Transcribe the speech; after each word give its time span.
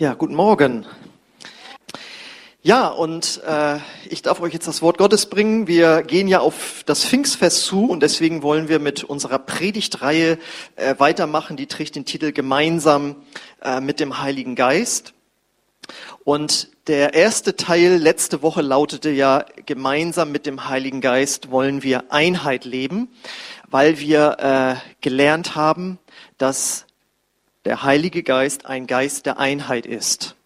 Ja, 0.00 0.14
guten 0.14 0.36
Morgen. 0.36 0.86
Ja, 2.62 2.86
und 2.86 3.42
äh, 3.44 3.78
ich 4.08 4.22
darf 4.22 4.40
euch 4.40 4.52
jetzt 4.52 4.68
das 4.68 4.80
Wort 4.80 4.96
Gottes 4.96 5.26
bringen. 5.26 5.66
Wir 5.66 6.04
gehen 6.04 6.28
ja 6.28 6.38
auf 6.38 6.84
das 6.86 7.04
Pfingstfest 7.04 7.64
zu 7.64 7.86
und 7.86 8.00
deswegen 8.00 8.44
wollen 8.44 8.68
wir 8.68 8.78
mit 8.78 9.02
unserer 9.02 9.40
Predigtreihe 9.40 10.38
äh, 10.76 10.94
weitermachen. 10.98 11.56
Die 11.56 11.66
trägt 11.66 11.96
den 11.96 12.04
Titel 12.04 12.30
Gemeinsam 12.30 13.16
äh, 13.60 13.80
mit 13.80 13.98
dem 13.98 14.22
Heiligen 14.22 14.54
Geist. 14.54 15.14
Und 16.22 16.68
der 16.86 17.14
erste 17.14 17.56
Teil 17.56 17.96
letzte 17.96 18.40
Woche 18.40 18.62
lautete 18.62 19.10
ja, 19.10 19.46
gemeinsam 19.66 20.30
mit 20.30 20.46
dem 20.46 20.68
Heiligen 20.68 21.00
Geist 21.00 21.50
wollen 21.50 21.82
wir 21.82 22.12
Einheit 22.12 22.64
leben, 22.64 23.08
weil 23.68 23.98
wir 23.98 24.36
äh, 24.38 25.00
gelernt 25.00 25.56
haben, 25.56 25.98
dass 26.36 26.86
der 27.68 27.82
Heilige 27.82 28.22
Geist 28.22 28.64
ein 28.64 28.86
Geist 28.86 29.26
der 29.26 29.38
Einheit 29.38 29.84
ist. 29.84 30.36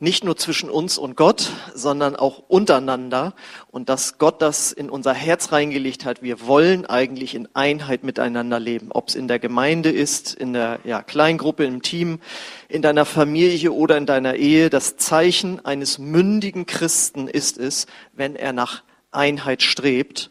Nicht 0.00 0.22
nur 0.22 0.36
zwischen 0.36 0.68
uns 0.68 0.98
und 0.98 1.16
Gott, 1.16 1.50
sondern 1.74 2.14
auch 2.14 2.42
untereinander. 2.46 3.32
Und 3.70 3.88
dass 3.88 4.18
Gott 4.18 4.42
das 4.42 4.72
in 4.72 4.90
unser 4.90 5.14
Herz 5.14 5.50
reingelegt 5.50 6.04
hat. 6.04 6.22
Wir 6.22 6.46
wollen 6.46 6.84
eigentlich 6.84 7.34
in 7.34 7.48
Einheit 7.54 8.04
miteinander 8.04 8.60
leben. 8.60 8.88
Ob 8.92 9.08
es 9.08 9.14
in 9.14 9.28
der 9.28 9.38
Gemeinde 9.38 9.90
ist, 9.90 10.34
in 10.34 10.52
der 10.52 10.80
ja, 10.84 11.02
Kleingruppe, 11.02 11.64
im 11.64 11.80
Team, 11.80 12.20
in 12.68 12.82
deiner 12.82 13.06
Familie 13.06 13.72
oder 13.72 13.96
in 13.96 14.04
deiner 14.04 14.34
Ehe. 14.34 14.68
Das 14.68 14.98
Zeichen 14.98 15.64
eines 15.64 15.98
mündigen 15.98 16.66
Christen 16.66 17.28
ist 17.28 17.56
es, 17.56 17.86
wenn 18.12 18.36
er 18.36 18.52
nach 18.52 18.82
Einheit 19.10 19.62
strebt 19.62 20.30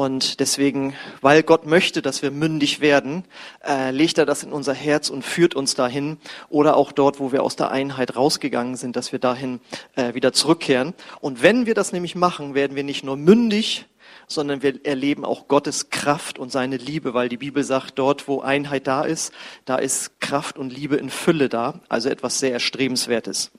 und 0.00 0.40
deswegen, 0.40 0.94
weil 1.20 1.42
Gott 1.42 1.66
möchte, 1.66 2.00
dass 2.00 2.22
wir 2.22 2.30
mündig 2.30 2.80
werden, 2.80 3.22
äh, 3.62 3.90
legt 3.90 4.16
er 4.16 4.24
das 4.24 4.42
in 4.42 4.50
unser 4.50 4.72
Herz 4.72 5.10
und 5.10 5.26
führt 5.26 5.54
uns 5.54 5.74
dahin. 5.74 6.16
Oder 6.48 6.78
auch 6.78 6.92
dort, 6.92 7.20
wo 7.20 7.32
wir 7.32 7.42
aus 7.42 7.54
der 7.54 7.70
Einheit 7.70 8.16
rausgegangen 8.16 8.76
sind, 8.76 8.96
dass 8.96 9.12
wir 9.12 9.18
dahin 9.18 9.60
äh, 9.96 10.14
wieder 10.14 10.32
zurückkehren. 10.32 10.94
Und 11.20 11.42
wenn 11.42 11.66
wir 11.66 11.74
das 11.74 11.92
nämlich 11.92 12.14
machen, 12.14 12.54
werden 12.54 12.76
wir 12.76 12.82
nicht 12.82 13.04
nur 13.04 13.18
mündig, 13.18 13.84
sondern 14.26 14.62
wir 14.62 14.86
erleben 14.86 15.26
auch 15.26 15.48
Gottes 15.48 15.90
Kraft 15.90 16.38
und 16.38 16.50
seine 16.50 16.78
Liebe, 16.78 17.12
weil 17.12 17.28
die 17.28 17.36
Bibel 17.36 17.62
sagt, 17.62 17.98
dort, 17.98 18.26
wo 18.26 18.40
Einheit 18.40 18.86
da 18.86 19.02
ist, 19.02 19.34
da 19.66 19.76
ist 19.76 20.18
Kraft 20.18 20.56
und 20.56 20.72
Liebe 20.72 20.96
in 20.96 21.10
Fülle 21.10 21.50
da. 21.50 21.80
Also 21.90 22.08
etwas 22.08 22.38
sehr 22.38 22.52
Erstrebenswertes. 22.52 23.50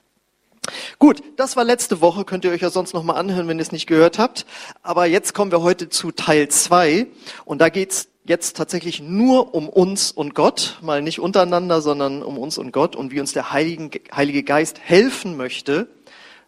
Gut, 1.00 1.24
das 1.38 1.56
war 1.56 1.64
letzte 1.64 2.02
Woche, 2.02 2.24
könnt 2.24 2.46
ihr 2.46 2.52
euch 2.52 2.62
ja 2.62 2.70
sonst 2.70 2.94
noch 2.94 3.04
mal 3.04 3.16
anhören, 3.16 3.48
wenn 3.48 3.58
ihr 3.58 3.64
es 3.64 3.72
nicht 3.72 3.88
gehört 3.88 4.20
habt. 4.20 4.46
Aber 4.84 5.06
jetzt 5.06 5.34
kommen 5.34 5.52
wir 5.52 5.62
heute 5.62 5.90
zu 5.90 6.12
Teil 6.12 6.50
zwei 6.50 7.08
und 7.46 7.60
da 7.60 7.70
geht's 7.70 8.10
jetzt 8.26 8.58
tatsächlich 8.58 9.02
nur 9.02 9.56
um 9.56 9.68
uns 9.68 10.12
und 10.12 10.36
Gott, 10.36 10.78
mal 10.82 11.02
nicht 11.02 11.20
untereinander, 11.20 11.82
sondern 11.82 12.22
um 12.22 12.38
uns 12.38 12.60
und 12.60 12.72
Gott 12.72 12.96
und 12.96 13.12
wie 13.12 13.20
uns 13.20 13.34
der 13.34 13.52
Heiligen, 13.52 13.90
Heilige 14.16 14.44
Geist 14.44 14.80
helfen 14.80 15.36
möchte, 15.38 15.88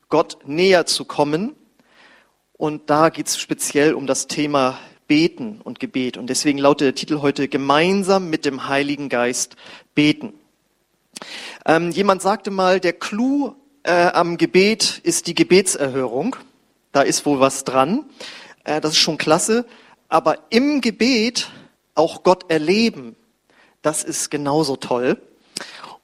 Gott 0.10 0.38
näher 0.46 0.86
zu 0.86 1.06
kommen. 1.06 1.56
Und 2.54 2.92
da 2.92 3.10
geht's 3.10 3.40
speziell 3.40 3.96
um 3.96 4.06
das 4.06 4.28
Thema 4.28 4.78
Beten 5.08 5.60
und 5.64 5.80
Gebet. 5.80 6.18
Und 6.18 6.28
deswegen 6.28 6.60
lautet 6.60 6.86
der 6.86 6.96
Titel 6.96 7.22
heute 7.22 7.48
Gemeinsam 7.48 8.30
mit 8.30 8.46
dem 8.46 8.68
Heiligen 8.68 9.10
Geist 9.10 9.56
beten. 9.96 10.34
Ähm, 11.66 11.90
jemand 11.90 12.22
sagte 12.22 12.52
mal, 12.52 12.80
der 12.80 12.94
Clou 12.94 13.56
äh, 13.84 14.08
am 14.08 14.38
Gebet 14.38 15.02
ist 15.04 15.28
die 15.28 15.36
Gebetserhörung. 15.36 16.36
Da 16.92 17.02
ist 17.02 17.26
wohl 17.26 17.40
was 17.40 17.64
dran. 17.64 18.06
Äh, 18.64 18.82
das 18.82 18.94
ist 18.94 19.00
schon 19.00 19.18
klasse. 19.18 19.66
Aber 20.10 20.40
im 20.50 20.82
Gebet 20.82 21.50
auch 21.96 22.24
Gott 22.24 22.50
erleben, 22.50 23.16
das 23.82 24.04
ist 24.04 24.32
genauso 24.32 24.76
toll. 24.76 25.22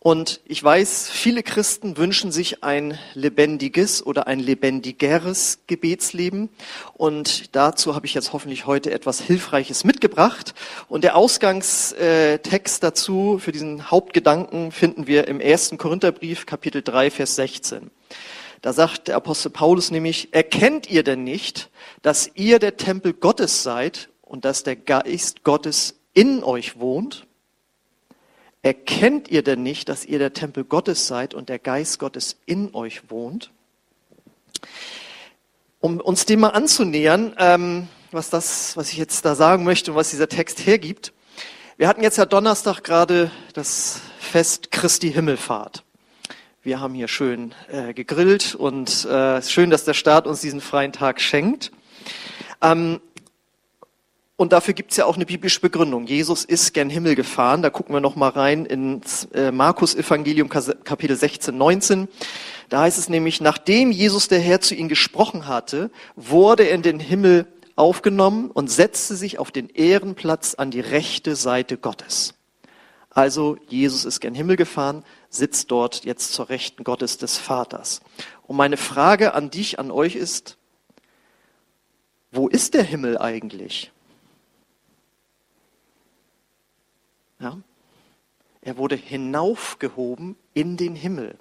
Und 0.02 0.40
ich 0.46 0.64
weiß, 0.64 1.10
viele 1.10 1.44
Christen 1.44 1.98
wünschen 1.98 2.32
sich 2.32 2.64
ein 2.64 2.98
lebendiges 3.16 4.06
oder 4.06 4.28
ein 4.28 4.40
lebendigeres 4.40 5.60
Gebetsleben. 5.68 6.48
Und 6.94 7.54
dazu 7.54 7.96
habe 7.96 8.06
ich 8.06 8.14
jetzt 8.14 8.32
hoffentlich 8.32 8.66
heute 8.66 8.92
etwas 8.92 9.20
Hilfreiches 9.20 9.84
mitgebracht. 9.84 10.54
Und 10.88 11.04
der 11.04 11.18
Ausgangstext 11.18 12.82
dazu 12.82 13.40
für 13.40 13.52
diesen 13.52 13.92
Hauptgedanken 13.92 14.72
finden 14.72 15.06
wir 15.06 15.28
im 15.28 15.42
ersten 15.42 15.78
Korintherbrief, 15.78 16.46
Kapitel 16.46 16.82
3, 16.82 17.12
Vers 17.12 17.36
16. 17.36 17.92
Da 18.62 18.72
sagt 18.72 19.10
der 19.10 19.18
Apostel 19.18 19.50
Paulus 19.50 19.92
nämlich, 19.92 20.34
erkennt 20.34 20.90
ihr 20.90 21.04
denn 21.04 21.26
nicht, 21.26 21.70
dass 22.02 22.32
ihr 22.36 22.60
der 22.60 22.78
Tempel 22.78 23.12
Gottes 23.12 23.64
seid 23.64 24.10
und 24.22 24.46
dass 24.46 24.64
der 24.64 24.78
Geist 24.78 25.44
Gottes 25.44 26.00
in 26.14 26.42
euch 26.42 26.80
wohnt? 26.80 27.26
Erkennt 28.62 29.30
ihr 29.30 29.42
denn 29.42 29.64
nicht, 29.64 29.88
dass 29.88 30.06
ihr 30.06 30.20
der 30.20 30.34
Tempel 30.34 30.66
Gottes 30.66 31.08
seid 31.08 31.34
und 31.34 31.48
der 31.48 31.60
Geist 31.60 32.00
Gottes 32.00 32.38
in 32.46 32.74
euch 32.76 33.10
wohnt? 33.10 33.52
Um 35.80 36.02
uns 36.02 36.26
dem 36.26 36.42
mal 36.42 36.50
anzunähern, 36.50 37.34
ähm, 37.38 37.88
was 38.12 38.30
das, 38.30 38.76
was 38.76 38.92
ich 38.92 38.98
jetzt 38.98 39.24
da 39.24 39.36
sagen 39.36 39.64
möchte 39.64 39.92
und 39.92 39.98
was 39.98 40.10
dieser 40.10 40.28
Text 40.28 40.66
hergibt. 40.66 41.14
Wir 41.78 41.88
hatten 41.88 42.04
jetzt 42.04 42.18
ja 42.18 42.26
Donnerstag 42.26 42.84
gerade 42.84 43.32
das 43.54 44.02
Fest 44.20 44.72
Christi 44.72 45.14
Himmelfahrt. 45.14 45.86
Wir 46.62 46.82
haben 46.82 46.94
hier 46.94 47.08
schön 47.08 47.56
äh, 47.72 47.94
gegrillt 47.94 48.56
und 48.56 49.06
äh, 49.06 49.42
schön, 49.42 49.70
dass 49.70 49.86
der 49.86 49.94
Staat 49.94 50.28
uns 50.28 50.42
diesen 50.42 50.60
freien 50.60 50.92
Tag 50.92 51.22
schenkt. 51.22 51.72
Ähm, 52.62 53.00
und 54.40 54.54
dafür 54.54 54.74
gibt's 54.74 54.96
ja 54.96 55.04
auch 55.04 55.18
eine 55.18 55.26
biblische 55.26 55.60
Begründung. 55.60 56.08
Jesus 56.08 56.46
ist 56.46 56.74
gern 56.74 56.90
Himmel 56.90 57.16
gefahren. 57.16 57.62
Da 57.62 57.70
gucken 57.70 57.94
wir 57.94 58.00
noch 58.00 58.16
mal 58.16 58.30
rein 58.30 58.66
ins 58.66 59.26
äh, 59.34 59.52
Markus 59.52 59.96
Evangelium 59.96 60.48
Kapitel 60.48 61.18
16, 61.18 61.58
19. 61.58 62.08
Da 62.70 62.84
heißt 62.84 62.98
es 62.98 63.10
nämlich, 63.10 63.42
nachdem 63.42 63.92
Jesus 63.92 64.30
der 64.30 64.40
Herr 64.40 64.62
zu 64.62 64.76
ihnen 64.76 64.88
gesprochen 64.88 65.46
hatte, 65.46 65.92
wurde 66.16 66.64
er 66.64 66.76
in 66.76 66.84
den 66.84 67.02
Himmel 67.02 67.48
aufgenommen 67.76 68.50
und 68.50 68.72
setzte 68.72 69.18
sich 69.18 69.40
auf 69.40 69.52
den 69.52 69.68
Ehrenplatz 69.68 70.56
an 70.56 70.72
die 70.72 70.80
rechte 70.80 71.36
Seite 71.36 71.76
Gottes. 71.76 72.34
Also 73.10 73.58
Jesus 73.68 74.06
ist 74.06 74.22
gern 74.22 74.36
Himmel 74.36 74.56
gefahren, 74.56 75.04
sitzt 75.30 75.70
dort 75.70 76.06
jetzt 76.06 76.32
zur 76.32 76.48
Rechten 76.48 76.86
Gottes 76.86 77.18
des 77.18 77.38
Vaters. 77.38 78.00
Und 78.48 78.56
meine 78.56 78.78
Frage 78.78 79.34
an 79.34 79.50
dich, 79.50 79.80
an 79.80 79.92
euch 79.92 80.16
ist, 80.16 80.56
wo 82.32 82.48
ist 82.48 82.74
der 82.74 82.84
Himmel 82.84 83.18
eigentlich? 83.18 83.92
Er 88.62 88.78
wurde 88.78 88.96
hinaufgehoben 88.96 90.36
in 90.54 90.76
den 90.76 90.96
Himmel. 90.96 91.38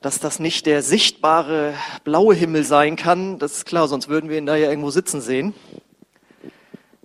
Dass 0.00 0.20
das 0.20 0.38
nicht 0.38 0.66
der 0.66 0.82
sichtbare 0.82 1.74
blaue 2.02 2.34
Himmel 2.34 2.64
sein 2.64 2.96
kann, 2.96 3.38
das 3.38 3.58
ist 3.58 3.66
klar, 3.66 3.88
sonst 3.88 4.08
würden 4.08 4.30
wir 4.30 4.38
ihn 4.38 4.46
da 4.46 4.56
ja 4.56 4.68
irgendwo 4.68 4.90
sitzen 4.90 5.20
sehen. 5.20 5.54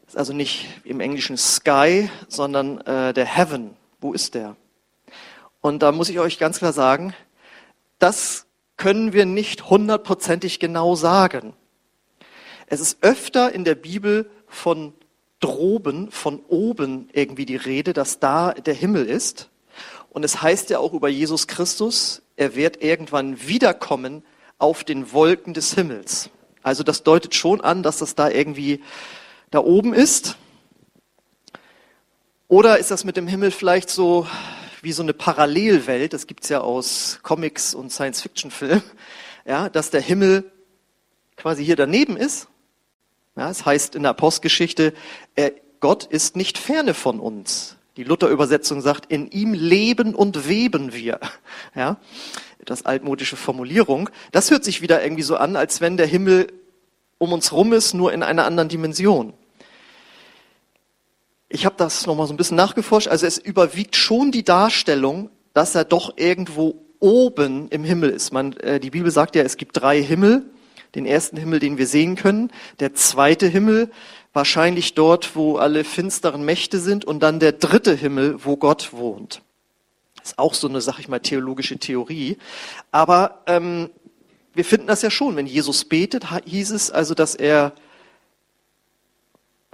Das 0.06 0.16
ist 0.16 0.18
also 0.18 0.34
nicht 0.34 0.68
im 0.86 1.00
Englischen 1.02 1.38
Sky, 1.38 2.10
sondern 2.28 2.82
äh, 2.82 3.14
der 3.14 3.26
Heaven. 3.26 3.76
Wo 4.02 4.14
ist 4.14 4.34
der? 4.36 4.56
Und 5.62 5.84
da 5.84 5.92
muss 5.92 6.10
ich 6.10 6.20
euch 6.20 6.40
ganz 6.40 6.60
klar 6.60 6.74
sagen, 6.74 7.14
das 8.00 8.46
können 8.78 9.12
wir 9.12 9.26
nicht 9.26 9.70
hundertprozentig 9.70 10.60
genau 10.60 10.96
sagen. 10.96 11.54
Es 12.68 12.80
ist 12.80 13.04
öfter 13.04 13.52
in 13.52 13.66
der 13.66 13.76
Bibel 13.76 14.30
von 14.48 14.94
droben, 15.40 16.12
von 16.12 16.42
oben 16.48 17.10
irgendwie 17.14 17.46
die 17.46 17.56
Rede, 17.56 17.94
dass 17.94 18.20
da 18.20 18.54
der 18.54 18.74
Himmel 18.74 19.06
ist. 19.06 19.50
Und 20.10 20.24
es 20.24 20.42
heißt 20.42 20.70
ja 20.70 20.80
auch 20.80 20.94
über 20.94 21.08
Jesus 21.08 21.48
Christus, 21.48 22.22
er 22.36 22.56
wird 22.56 22.84
irgendwann 22.84 23.48
wiederkommen 23.48 24.24
auf 24.58 24.84
den 24.84 25.14
Wolken 25.14 25.54
des 25.54 25.74
Himmels. 25.74 26.30
Also 26.64 26.84
das 26.84 27.04
deutet 27.04 27.36
schon 27.36 27.62
an, 27.62 27.84
dass 27.84 28.00
das 28.00 28.16
da 28.16 28.30
irgendwie 28.30 28.82
da 29.52 29.60
oben 29.60 29.94
ist. 29.94 30.38
Oder 32.48 32.80
ist 32.80 32.92
das 32.92 33.04
mit 33.04 33.16
dem 33.16 33.28
Himmel 33.28 33.52
vielleicht 33.52 33.90
so 33.90 34.28
wie 34.82 34.92
so 34.92 35.04
eine 35.04 35.14
Parallelwelt, 35.14 36.14
das 36.14 36.26
gibt's 36.26 36.50
ja 36.50 36.62
aus 36.62 37.20
Comics 37.22 37.74
und 37.74 37.92
Science-Fiction-Filmen, 37.92 38.82
ja, 39.46 39.70
dass 39.70 39.90
der 39.90 40.02
Himmel 40.02 40.50
quasi 41.36 41.66
hier 41.66 41.76
daneben 41.76 42.18
ist 42.18 42.48
ja, 43.36 43.50
es 43.50 43.66
heißt 43.66 43.96
in 43.96 44.04
der 44.04 44.12
Apostelgeschichte, 44.12 44.94
äh, 45.36 45.52
Gott 45.80 46.04
ist 46.06 46.36
nicht 46.36 46.58
ferne 46.58 46.94
von 46.94 47.20
uns. 47.20 47.78
Die 47.96 48.04
Luther-Übersetzung 48.04 48.82
sagt, 48.82 49.12
in 49.12 49.30
ihm 49.32 49.54
leben 49.54 50.16
und 50.16 50.48
weben 50.48 50.94
wir. 50.94 51.20
Ja, 51.76 51.98
etwas 52.60 52.86
altmodische 52.86 53.36
Formulierung. 53.36 54.10
Das 54.32 54.52
hört 54.52 54.64
sich 54.64 54.82
wieder 54.82 55.04
irgendwie 55.04 55.24
so 55.24 55.38
an, 55.38 55.56
als 55.56 55.82
wenn 55.82 55.98
der 55.98 56.08
Himmel 56.08 56.48
um 57.18 57.34
uns 57.34 57.52
rum 57.52 57.74
ist, 57.74 57.94
nur 57.94 58.14
in 58.14 58.24
einer 58.24 58.46
anderen 58.46 58.70
Dimension. 58.70 59.34
Ich 61.50 61.66
habe 61.66 61.76
das 61.78 62.06
nochmal 62.06 62.28
so 62.28 62.34
ein 62.34 62.38
bisschen 62.38 62.58
nachgeforscht. 62.58 63.08
Also 63.08 63.26
es 63.26 63.38
überwiegt 63.38 63.96
schon 63.96 64.32
die 64.32 64.44
Darstellung, 64.44 65.30
dass 65.54 65.76
er 65.76 65.84
doch 65.84 66.18
irgendwo 66.18 66.76
oben 67.00 67.70
im 67.70 67.84
Himmel 67.84 68.12
ist. 68.12 68.32
Man, 68.32 68.54
äh, 68.58 68.80
die 68.80 68.92
Bibel 68.92 69.12
sagt 69.12 69.36
ja, 69.36 69.44
es 69.44 69.58
gibt 69.58 69.82
drei 69.82 70.02
Himmel 70.02 70.46
den 70.96 71.06
ersten 71.06 71.38
Himmel, 71.38 71.60
den 71.60 71.78
wir 71.78 71.88
sehen 71.88 72.16
können, 72.16 72.52
der 72.80 72.94
zweite 72.94 73.48
Himmel, 73.48 73.92
wahrscheinlich 74.34 74.94
dort, 74.94 75.36
wo 75.36 75.58
alle 75.58 75.84
finsteren 75.84 76.44
Mächte 76.44 76.80
sind, 76.80 77.06
und 77.06 77.22
dann 77.22 77.40
der 77.40 77.54
dritte 77.54 77.96
Himmel, 77.96 78.44
wo 78.44 78.58
Gott 78.58 78.94
wohnt. 78.94 79.42
Ist 80.24 80.38
auch 80.38 80.54
so 80.54 80.68
eine, 80.68 80.82
sag 80.82 81.00
ich 81.00 81.08
mal, 81.08 81.20
theologische 81.20 81.78
Theorie. 81.78 82.38
Aber 82.92 83.42
ähm, 83.48 83.90
wir 84.54 84.66
finden 84.66 84.88
das 84.88 85.02
ja 85.02 85.10
schon. 85.10 85.36
Wenn 85.36 85.48
Jesus 85.48 85.86
betet, 85.86 86.26
hieß 86.46 86.72
es 86.72 86.92
also, 86.92 87.14
dass 87.14 87.36
er 87.36 87.74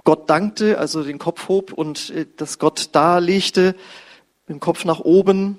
Gott 0.04 0.30
dankte, 0.30 0.78
also 0.78 1.02
den 1.02 1.18
Kopf 1.18 1.48
hob 1.48 1.72
und 1.72 2.10
äh, 2.10 2.26
dass 2.36 2.58
Gott 2.58 2.90
darlegte, 2.92 3.74
den 4.48 4.60
Kopf 4.60 4.84
nach 4.84 5.00
oben. 5.00 5.58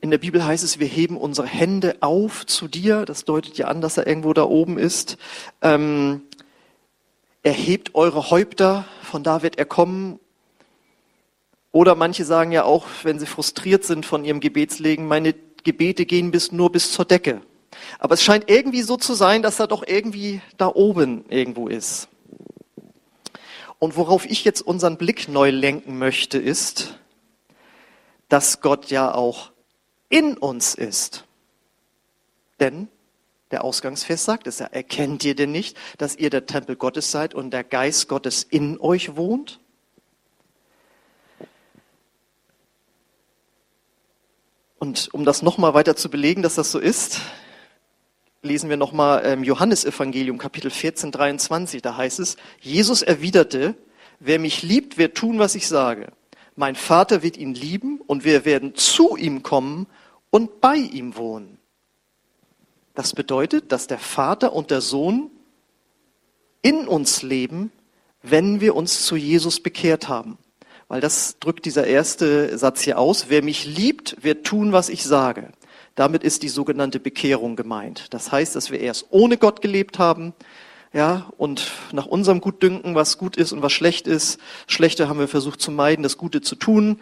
In 0.00 0.10
der 0.10 0.18
Bibel 0.18 0.44
heißt 0.44 0.64
es, 0.64 0.78
wir 0.78 0.86
heben 0.86 1.16
unsere 1.16 1.46
Hände 1.46 1.96
auf 2.00 2.44
zu 2.46 2.68
dir. 2.68 3.04
Das 3.04 3.24
deutet 3.24 3.56
ja 3.58 3.68
an, 3.68 3.80
dass 3.80 3.96
er 3.96 4.06
irgendwo 4.06 4.32
da 4.32 4.44
oben 4.44 4.78
ist. 4.78 5.16
Ähm, 5.62 6.22
erhebt 7.42 7.94
eure 7.94 8.30
Häupter, 8.30 8.84
von 9.02 9.22
da 9.22 9.42
wird 9.42 9.58
er 9.58 9.64
kommen. 9.64 10.18
Oder 11.72 11.94
manche 11.94 12.24
sagen 12.24 12.52
ja 12.52 12.64
auch, 12.64 12.86
wenn 13.04 13.18
sie 13.18 13.26
frustriert 13.26 13.84
sind 13.84 14.04
von 14.04 14.24
ihrem 14.24 14.40
Gebetslegen, 14.40 15.06
meine 15.06 15.34
Gebete 15.62 16.06
gehen 16.06 16.30
bis, 16.30 16.52
nur 16.52 16.72
bis 16.72 16.92
zur 16.92 17.04
Decke. 17.04 17.40
Aber 17.98 18.14
es 18.14 18.22
scheint 18.22 18.50
irgendwie 18.50 18.82
so 18.82 18.96
zu 18.96 19.14
sein, 19.14 19.42
dass 19.42 19.60
er 19.60 19.66
doch 19.66 19.84
irgendwie 19.86 20.40
da 20.56 20.68
oben 20.68 21.24
irgendwo 21.28 21.68
ist. 21.68 22.08
Und 23.78 23.96
worauf 23.96 24.24
ich 24.26 24.44
jetzt 24.44 24.62
unseren 24.62 24.96
Blick 24.96 25.28
neu 25.28 25.50
lenken 25.50 25.98
möchte, 25.98 26.38
ist, 26.38 26.98
dass 28.28 28.60
Gott 28.60 28.90
ja 28.90 29.14
auch 29.14 29.50
in 30.08 30.36
uns 30.36 30.74
ist. 30.74 31.24
Denn 32.60 32.88
der 33.50 33.64
Ausgangsvers 33.64 34.24
sagt 34.24 34.46
es 34.46 34.58
ja, 34.58 34.66
erkennt 34.66 35.24
ihr 35.24 35.34
denn 35.34 35.52
nicht, 35.52 35.76
dass 35.98 36.16
ihr 36.16 36.30
der 36.30 36.46
Tempel 36.46 36.76
Gottes 36.76 37.10
seid 37.10 37.34
und 37.34 37.50
der 37.50 37.64
Geist 37.64 38.08
Gottes 38.08 38.42
in 38.42 38.80
euch 38.80 39.16
wohnt? 39.16 39.60
Und 44.78 45.12
um 45.12 45.24
das 45.24 45.42
nochmal 45.42 45.74
weiter 45.74 45.96
zu 45.96 46.10
belegen, 46.10 46.42
dass 46.42 46.56
das 46.56 46.70
so 46.70 46.78
ist, 46.78 47.20
lesen 48.42 48.70
wir 48.70 48.76
nochmal 48.76 49.24
im 49.24 49.42
Johannesevangelium 49.42 50.38
Kapitel 50.38 50.70
14, 50.70 51.12
23. 51.12 51.82
Da 51.82 51.96
heißt 51.96 52.20
es, 52.20 52.36
Jesus 52.60 53.02
erwiderte, 53.02 53.74
wer 54.20 54.38
mich 54.38 54.62
liebt, 54.62 54.98
wird 54.98 55.16
tun, 55.16 55.38
was 55.38 55.54
ich 55.54 55.66
sage. 55.66 56.12
Mein 56.56 56.74
Vater 56.74 57.22
wird 57.22 57.36
ihn 57.36 57.54
lieben 57.54 58.00
und 58.06 58.24
wir 58.24 58.44
werden 58.46 58.74
zu 58.74 59.16
ihm 59.16 59.42
kommen 59.42 59.86
und 60.30 60.60
bei 60.60 60.76
ihm 60.76 61.16
wohnen. 61.16 61.58
Das 62.94 63.12
bedeutet, 63.12 63.72
dass 63.72 63.86
der 63.86 63.98
Vater 63.98 64.54
und 64.54 64.70
der 64.70 64.80
Sohn 64.80 65.30
in 66.62 66.88
uns 66.88 67.22
leben, 67.22 67.70
wenn 68.22 68.60
wir 68.60 68.74
uns 68.74 69.04
zu 69.04 69.16
Jesus 69.16 69.60
bekehrt 69.60 70.08
haben. 70.08 70.38
Weil 70.88 71.00
das 71.00 71.38
drückt 71.38 71.66
dieser 71.66 71.86
erste 71.86 72.56
Satz 72.56 72.80
hier 72.80 72.98
aus. 72.98 73.26
Wer 73.28 73.42
mich 73.42 73.66
liebt, 73.66 74.24
wird 74.24 74.46
tun, 74.46 74.72
was 74.72 74.88
ich 74.88 75.04
sage. 75.04 75.52
Damit 75.94 76.24
ist 76.24 76.42
die 76.42 76.48
sogenannte 76.48 77.00
Bekehrung 77.00 77.56
gemeint. 77.56 78.12
Das 78.14 78.32
heißt, 78.32 78.56
dass 78.56 78.70
wir 78.70 78.80
erst 78.80 79.06
ohne 79.10 79.36
Gott 79.36 79.60
gelebt 79.60 79.98
haben, 79.98 80.32
ja, 80.96 81.26
und 81.36 81.72
nach 81.92 82.06
unserem 82.06 82.40
Gutdünken, 82.40 82.94
was 82.94 83.18
gut 83.18 83.36
ist 83.36 83.52
und 83.52 83.60
was 83.60 83.72
schlecht 83.74 84.06
ist. 84.06 84.40
Schlechte 84.66 85.10
haben 85.10 85.18
wir 85.18 85.28
versucht 85.28 85.60
zu 85.60 85.70
meiden, 85.70 86.02
das 86.02 86.16
Gute 86.16 86.40
zu 86.40 86.54
tun. 86.54 87.00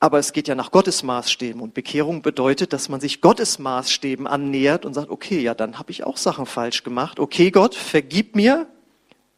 Aber 0.00 0.18
es 0.18 0.32
geht 0.32 0.48
ja 0.48 0.56
nach 0.56 0.72
Gottes 0.72 1.04
Maßstäben 1.04 1.62
und 1.62 1.74
Bekehrung 1.74 2.22
bedeutet, 2.22 2.72
dass 2.72 2.88
man 2.88 3.00
sich 3.00 3.20
Gottes 3.20 3.60
Maßstäben 3.60 4.26
annähert 4.26 4.84
und 4.84 4.94
sagt, 4.94 5.10
okay, 5.10 5.38
ja, 5.38 5.54
dann 5.54 5.78
habe 5.78 5.92
ich 5.92 6.02
auch 6.02 6.16
Sachen 6.16 6.44
falsch 6.44 6.82
gemacht. 6.82 7.20
Okay, 7.20 7.52
Gott, 7.52 7.76
vergib 7.76 8.34
mir, 8.34 8.66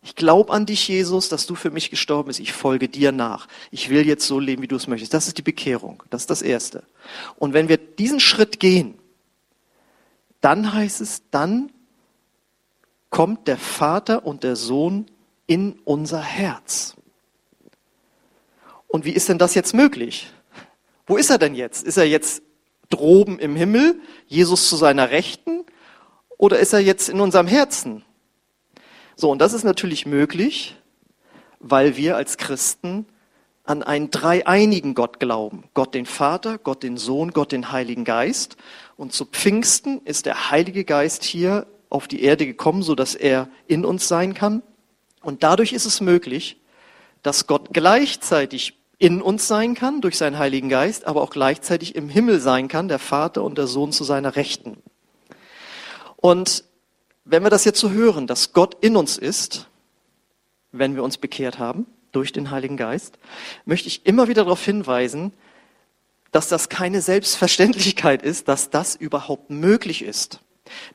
ich 0.03 0.17
glaube 0.17 0.51
an 0.51 0.65
dich, 0.65 0.89
Jesus, 0.89 1.29
dass 1.29 1.47
du 1.47 1.55
für 1.55 1.71
mich 1.71 1.91
gestorben 1.91 2.29
bist. 2.29 2.41
Ich 2.41 2.55
folge 2.55 2.89
dir 2.89 3.13
nach. 3.13 3.47
Ich 3.71 3.91
will 3.91 4.07
jetzt 4.07 4.27
so 4.27 4.41
leben, 4.41 4.63
wie 4.63 4.69
du 4.69 4.77
es 4.77 4.87
möchtest. 4.87 5.13
Das 5.13 5.27
ist 5.27 5.37
die 5.37 5.43
Bekehrung. 5.43 6.03
Das 6.09 6.23
ist 6.23 6.31
das 6.31 6.41
Erste. 6.41 6.83
Und 7.37 7.53
wenn 7.53 7.69
wir 7.69 7.77
diesen 7.77 8.21
Schritt 8.21 8.59
gehen, 8.59 8.95
dann 10.41 10.73
heißt 10.73 11.03
es, 11.03 11.25
dann 11.31 11.71
kommt 13.15 13.47
der 13.47 13.59
Vater 13.59 14.27
und 14.27 14.43
der 14.43 14.57
Sohn 14.57 15.07
in 15.47 15.79
unser 15.85 16.21
Herz. 16.21 16.97
Und 18.89 19.05
wie 19.05 19.13
ist 19.13 19.29
denn 19.29 19.39
das 19.39 19.55
jetzt 19.55 19.73
möglich? 19.73 20.33
Wo 21.07 21.17
ist 21.17 21.31
er 21.31 21.39
denn 21.39 21.55
jetzt? 21.55 21.85
Ist 21.85 21.97
er 21.97 22.09
jetzt 22.09 22.43
droben 22.91 23.39
im 23.39 23.55
Himmel, 23.55 24.01
Jesus 24.27 24.69
zu 24.69 24.75
seiner 24.75 25.11
Rechten, 25.11 25.65
oder 26.39 26.59
ist 26.59 26.73
er 26.73 26.81
jetzt 26.81 27.09
in 27.09 27.21
unserem 27.21 27.47
Herzen? 27.47 28.05
So, 29.15 29.31
und 29.31 29.39
das 29.39 29.53
ist 29.53 29.63
natürlich 29.63 30.07
möglich, 30.07 30.75
weil 31.61 31.97
wir 31.97 32.17
als 32.17 32.37
Christen 32.37 33.07
an 33.63 33.85
einen 33.85 34.11
dreieinigen 34.11 34.95
Gott 34.95 35.21
glauben. 35.21 35.63
Gott 35.73 35.95
den 35.95 36.07
Vater, 36.07 36.59
Gott 36.59 36.83
den 36.83 36.97
Sohn, 36.97 37.31
Gott 37.31 37.53
den 37.53 37.71
Heiligen 37.71 38.03
Geist. 38.03 38.57
Und 38.97 39.13
zu 39.13 39.25
Pfingsten 39.25 40.01
ist 40.05 40.27
der 40.27 40.51
Heilige 40.51 40.85
Geist 40.85 41.23
hier 41.23 41.69
auf 41.95 42.09
die 42.09 42.25
Erde 42.25 42.45
gekommen, 42.45 42.83
so 42.83 42.97
dass 42.97 43.15
er 43.15 43.49
in 43.69 43.85
uns 43.85 44.09
sein 44.09 44.35
kann. 44.35 44.65
Und 45.23 45.45
dadurch 45.45 45.73
ist 45.73 45.87
es 45.87 46.01
möglich, 46.01 46.61
dass 47.23 47.47
Gott 47.47 47.69
gleichzeitig 47.73 48.77
in 48.99 49.23
uns 49.23 49.47
sein 49.47 49.75
kann 49.75 50.01
durch 50.01 50.19
seinen 50.19 50.39
Heiligen 50.39 50.69
Geist, 50.69 51.07
aber 51.07 51.23
auch 51.23 51.31
gleichzeitig 51.31 51.95
im 51.95 52.09
Himmel 52.09 52.41
sein 52.41 52.67
kann, 52.67 52.89
der 52.89 52.99
Vater 52.99 53.45
und 53.45 53.59
der 53.59 53.69
Sohn 53.69 53.93
zu 53.93 54.03
seiner 54.03 54.35
Rechten. 54.35 54.83
Und 56.17 56.65
wenn 57.25 57.45
wir 57.45 57.51
das 57.51 57.65
jetzt 57.65 57.79
so 57.79 57.91
hören, 57.91 58.27
dass 58.27 58.53
Gott 58.53 58.77
in 58.81 58.97
uns 58.97 59.17
ist, 59.17 59.69
wenn 60.73 60.97
wir 60.97 61.05
uns 61.05 61.17
bekehrt 61.17 61.61
haben 61.61 61.87
durch 62.11 62.33
den 62.33 62.51
Heiligen 62.51 62.77
Geist, 62.77 63.19
möchte 63.65 63.87
ich 63.87 64.05
immer 64.05 64.27
wieder 64.27 64.43
darauf 64.43 64.65
hinweisen, 64.65 65.33
dass 66.33 66.49
das 66.49 66.69
keine 66.69 67.01
Selbstverständlichkeit 67.01 68.23
ist, 68.23 68.49
dass 68.49 68.69
das 68.69 68.97
überhaupt 68.97 69.51
möglich 69.51 70.03
ist. 70.03 70.41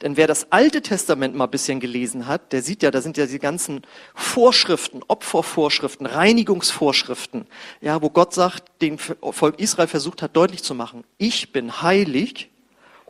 Denn 0.02 0.18
wer 0.18 0.26
das 0.26 0.52
Alte 0.52 0.82
Testament 0.82 1.36
mal 1.36 1.44
ein 1.46 1.52
bisschen 1.52 1.80
gelesen 1.80 2.28
hat, 2.28 2.54
der 2.54 2.64
sieht 2.64 2.82
ja, 2.82 2.90
da 2.90 3.02
sind 3.02 3.18
ja 3.18 3.28
die 3.28 3.40
ganzen 3.40 3.82
Vorschriften, 4.16 5.02
Opfervorschriften, 5.08 6.08
Reinigungsvorschriften, 6.08 7.46
ja, 7.80 8.02
wo 8.02 8.10
Gott 8.10 8.34
sagt, 8.34 8.82
dem 8.82 8.98
Volk 8.98 9.60
Israel 9.60 9.88
versucht 9.88 10.22
hat 10.22 10.36
deutlich 10.36 10.64
zu 10.64 10.74
machen, 10.74 11.04
ich 11.18 11.52
bin 11.52 11.82
heilig 11.82 12.50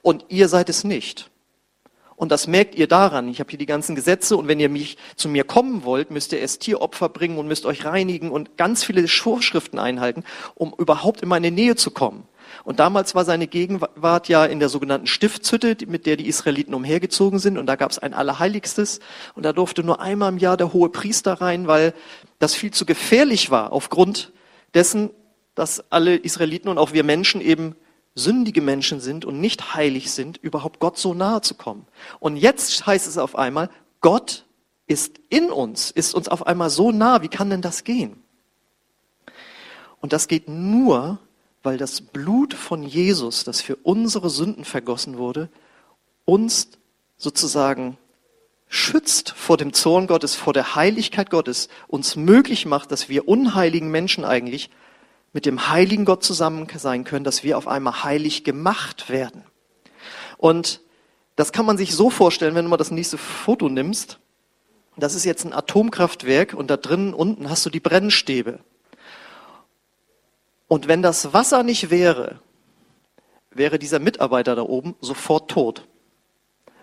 und 0.01 0.25
ihr 0.29 0.49
seid 0.49 0.69
es 0.69 0.83
nicht. 0.83 1.29
Und 2.19 2.33
das 2.33 2.47
merkt 2.47 2.75
ihr 2.75 2.87
daran. 2.87 3.29
Ich 3.29 3.39
habe 3.39 3.49
hier 3.49 3.59
die 3.59 3.65
ganzen 3.65 3.95
Gesetze 3.95 4.35
und 4.35 4.49
wenn 4.49 4.59
ihr 4.59 4.67
mich 4.67 4.97
zu 5.15 5.29
mir 5.29 5.45
kommen 5.45 5.85
wollt, 5.85 6.11
müsst 6.11 6.33
ihr 6.33 6.39
erst 6.39 6.59
Tieropfer 6.59 7.07
bringen 7.07 7.37
und 7.37 7.47
müsst 7.47 7.65
euch 7.65 7.85
reinigen 7.85 8.29
und 8.29 8.57
ganz 8.57 8.83
viele 8.83 9.07
Vorschriften 9.07 9.79
einhalten, 9.79 10.25
um 10.55 10.73
überhaupt 10.77 11.21
in 11.21 11.29
meine 11.29 11.49
Nähe 11.49 11.77
zu 11.77 11.91
kommen. 11.91 12.27
Und 12.63 12.79
damals 12.79 13.15
war 13.15 13.25
seine 13.25 13.47
Gegenwart 13.47 14.27
ja 14.27 14.45
in 14.45 14.59
der 14.59 14.69
sogenannten 14.69 15.07
Stiftshütte, 15.07 15.77
mit 15.87 16.05
der 16.05 16.17
die 16.17 16.27
Israeliten 16.27 16.73
umhergezogen 16.73 17.39
sind. 17.39 17.57
Und 17.57 17.65
da 17.65 17.75
gab 17.75 17.91
es 17.91 17.99
ein 17.99 18.13
Allerheiligstes. 18.13 18.99
Und 19.35 19.43
da 19.43 19.53
durfte 19.53 19.83
nur 19.83 20.01
einmal 20.01 20.31
im 20.31 20.37
Jahr 20.37 20.57
der 20.57 20.73
hohe 20.73 20.89
Priester 20.89 21.33
rein, 21.33 21.67
weil 21.67 21.93
das 22.39 22.55
viel 22.55 22.71
zu 22.71 22.85
gefährlich 22.85 23.51
war, 23.51 23.71
aufgrund 23.71 24.31
dessen, 24.73 25.09
dass 25.55 25.91
alle 25.91 26.15
Israeliten 26.15 26.69
und 26.69 26.77
auch 26.77 26.93
wir 26.93 27.03
Menschen 27.03 27.41
eben 27.41 27.75
sündige 28.15 28.61
Menschen 28.61 28.99
sind 28.99 29.25
und 29.25 29.39
nicht 29.39 29.73
heilig 29.75 30.11
sind, 30.11 30.37
überhaupt 30.37 30.79
Gott 30.79 30.97
so 30.97 31.13
nahe 31.13 31.41
zu 31.41 31.55
kommen. 31.55 31.85
Und 32.19 32.37
jetzt 32.37 32.85
heißt 32.85 33.07
es 33.07 33.17
auf 33.17 33.35
einmal, 33.35 33.69
Gott 34.01 34.45
ist 34.87 35.19
in 35.29 35.51
uns, 35.51 35.91
ist 35.91 36.15
uns 36.15 36.27
auf 36.27 36.47
einmal 36.47 36.69
so 36.69 36.91
nah. 36.91 37.21
Wie 37.21 37.27
kann 37.27 37.49
denn 37.49 37.61
das 37.61 37.83
gehen? 37.83 38.21
Und 40.01 40.13
das 40.13 40.27
geht 40.27 40.47
nur, 40.47 41.19
weil 41.63 41.77
das 41.77 42.01
Blut 42.01 42.53
von 42.53 42.83
Jesus, 42.83 43.43
das 43.43 43.61
für 43.61 43.75
unsere 43.77 44.29
Sünden 44.29 44.65
vergossen 44.65 45.17
wurde, 45.17 45.49
uns 46.25 46.69
sozusagen 47.17 47.97
schützt 48.67 49.31
vor 49.31 49.57
dem 49.57 49.73
Zorn 49.73 50.07
Gottes, 50.07 50.35
vor 50.35 50.53
der 50.53 50.75
Heiligkeit 50.75 51.29
Gottes, 51.29 51.69
uns 51.87 52.15
möglich 52.15 52.65
macht, 52.65 52.91
dass 52.91 53.09
wir 53.09 53.27
unheiligen 53.27 53.89
Menschen 53.89 54.23
eigentlich 54.23 54.69
mit 55.33 55.45
dem 55.45 55.69
heiligen 55.69 56.05
Gott 56.05 56.23
zusammen 56.23 56.67
sein 56.75 57.03
können, 57.03 57.23
dass 57.23 57.43
wir 57.43 57.57
auf 57.57 57.67
einmal 57.67 58.03
heilig 58.03 58.43
gemacht 58.43 59.09
werden. 59.09 59.43
Und 60.37 60.81
das 61.35 61.51
kann 61.51 61.65
man 61.65 61.77
sich 61.77 61.95
so 61.95 62.09
vorstellen, 62.09 62.55
wenn 62.55 62.65
du 62.65 62.69
mal 62.69 62.77
das 62.77 62.91
nächste 62.91 63.17
Foto 63.17 63.69
nimmst. 63.69 64.19
Das 64.97 65.15
ist 65.15 65.25
jetzt 65.25 65.45
ein 65.45 65.53
Atomkraftwerk 65.53 66.53
und 66.53 66.69
da 66.69 66.77
drinnen 66.77 67.13
unten 67.13 67.49
hast 67.49 67.65
du 67.65 67.69
die 67.69 67.79
Brennstäbe. 67.79 68.59
Und 70.69 70.87
wenn 70.87 71.01
das 71.01 71.33
Wasser 71.33 71.63
nicht 71.63 71.89
wäre, 71.89 72.39
wäre 73.49 73.79
dieser 73.79 73.97
Mitarbeiter 73.97 74.55
da 74.55 74.61
oben 74.61 74.95
sofort 75.01 75.49
tot. 75.49 75.87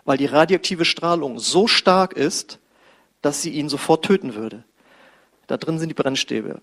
Weil 0.04 0.18
die 0.18 0.26
radioaktive 0.26 0.84
Strahlung 0.84 1.38
so 1.38 1.68
stark 1.68 2.12
ist, 2.12 2.58
dass 3.22 3.42
sie 3.42 3.50
ihn 3.50 3.68
sofort 3.68 4.04
töten 4.04 4.34
würde. 4.34 4.64
Da 5.46 5.56
drin 5.56 5.78
sind 5.78 5.88
die 5.88 5.94
Brennstäbe. 5.94 6.60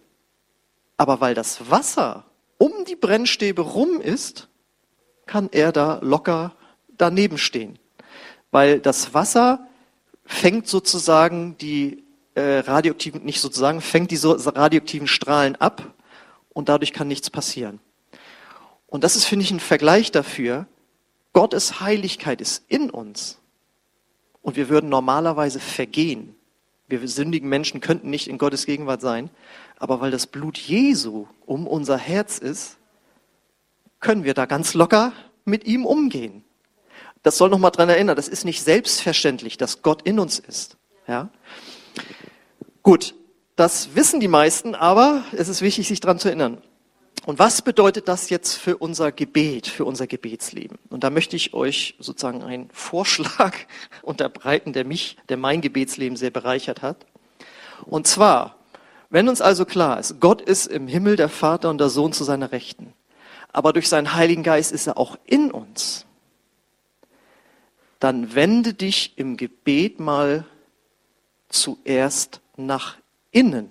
Aber 0.98 1.22
weil 1.22 1.34
das 1.34 1.72
Wasser 1.72 2.26
um 2.58 2.72
die 2.86 2.98
Brennstäbe 2.98 3.62
rum 3.62 4.02
ist, 4.02 4.50
kann 5.26 5.48
er 5.54 5.72
da 5.72 6.00
locker 6.02 6.54
daneben 6.90 7.38
stehen. 7.38 7.80
Weil 8.52 8.82
das 8.82 9.14
Wasser 9.14 9.66
fängt 10.26 10.68
sozusagen 10.68 11.58
die 11.58 12.04
äh, 12.36 12.60
radioaktiven, 12.60 13.24
nicht 13.24 13.40
sozusagen, 13.40 13.80
fängt 13.80 14.12
die 14.12 14.18
so 14.18 14.34
radioaktiven 14.34 15.08
Strahlen 15.08 15.56
ab 15.56 15.94
und 16.54 16.70
dadurch 16.70 16.94
kann 16.94 17.08
nichts 17.08 17.30
passieren. 17.30 17.80
Und 18.88 19.04
das 19.04 19.16
ist, 19.16 19.26
finde 19.26 19.44
ich, 19.44 19.52
ein 19.52 19.60
Vergleich 19.60 20.12
dafür. 20.12 20.68
Gottes 21.34 21.80
Heiligkeit 21.80 22.42
ist 22.42 22.64
in 22.68 22.90
uns. 22.92 23.40
Und 24.42 24.56
wir 24.56 24.70
würden 24.70 24.90
normalerweise 24.90 25.60
vergehen. 25.60 26.36
Wir 26.88 27.08
sündigen 27.08 27.50
Menschen 27.50 27.82
könnten 27.82 28.10
nicht 28.10 28.28
in 28.28 28.38
Gottes 28.38 28.66
Gegenwart 28.66 29.02
sein. 29.02 29.32
Aber 29.78 30.00
weil 30.00 30.12
das 30.12 30.28
Blut 30.28 30.58
Jesu 30.58 31.28
um 31.46 31.66
unser 31.66 31.98
Herz 31.98 32.38
ist, 32.38 32.78
können 34.00 34.24
wir 34.24 34.34
da 34.34 34.46
ganz 34.46 34.76
locker 34.76 35.14
mit 35.46 35.66
ihm 35.66 35.86
umgehen. 35.86 36.44
Das 37.24 37.38
soll 37.38 37.50
nochmal 37.50 37.72
dran 37.72 37.90
erinnern. 37.90 38.16
Das 38.16 38.28
ist 38.28 38.46
nicht 38.46 38.62
selbstverständlich, 38.62 39.58
dass 39.58 39.82
Gott 39.82 40.04
in 40.04 40.20
uns 40.20 40.40
ist. 40.40 40.78
Ja? 41.08 41.30
Gut. 42.84 43.16
Das 43.56 43.96
wissen 43.96 44.20
die 44.20 44.28
meisten, 44.28 44.74
aber 44.74 45.24
es 45.32 45.48
ist 45.48 45.62
wichtig, 45.62 45.88
sich 45.88 46.00
dran 46.00 46.18
zu 46.18 46.28
erinnern. 46.28 46.62
Und 47.26 47.40
was 47.40 47.62
bedeutet 47.62 48.08
das 48.08 48.30
jetzt 48.30 48.56
für 48.56 48.78
unser 48.78 49.12
Gebet, 49.12 49.68
für 49.68 49.86
unser 49.86 50.08
Gebetsleben? 50.08 50.78
Und 50.90 51.04
da 51.04 51.10
möchte 51.10 51.36
ich 51.36 51.54
euch 51.54 51.96
sozusagen 52.00 52.44
einen 52.44 52.70
Vorschlag 52.74 53.56
unterbreiten, 54.02 54.74
der 54.74 54.86
mich, 54.86 55.18
der 55.30 55.38
mein 55.38 55.62
Gebetsleben 55.62 56.18
sehr 56.18 56.32
bereichert 56.32 56.82
hat. 56.82 57.06
Und 57.86 58.08
zwar, 58.08 58.58
wenn 59.10 59.30
uns 59.30 59.42
also 59.42 59.66
klar 59.66 60.00
ist, 60.00 60.20
Gott 60.20 60.42
ist 60.42 60.66
im 60.66 60.88
Himmel 60.88 61.16
der 61.16 61.30
Vater 61.30 61.70
und 61.70 61.78
der 61.78 61.90
Sohn 61.90 62.12
zu 62.12 62.24
seiner 62.24 62.52
Rechten, 62.52 62.94
aber 63.54 63.72
durch 63.72 63.88
seinen 63.88 64.16
Heiligen 64.16 64.44
Geist 64.44 64.72
ist 64.72 64.88
er 64.88 64.98
auch 64.98 65.18
in 65.26 65.52
uns, 65.52 66.06
dann 68.00 68.36
wende 68.36 68.74
dich 68.74 69.14
im 69.16 69.38
Gebet 69.38 70.00
mal 70.00 70.46
zuerst 71.48 72.42
nach 72.58 72.98
innen. 73.34 73.70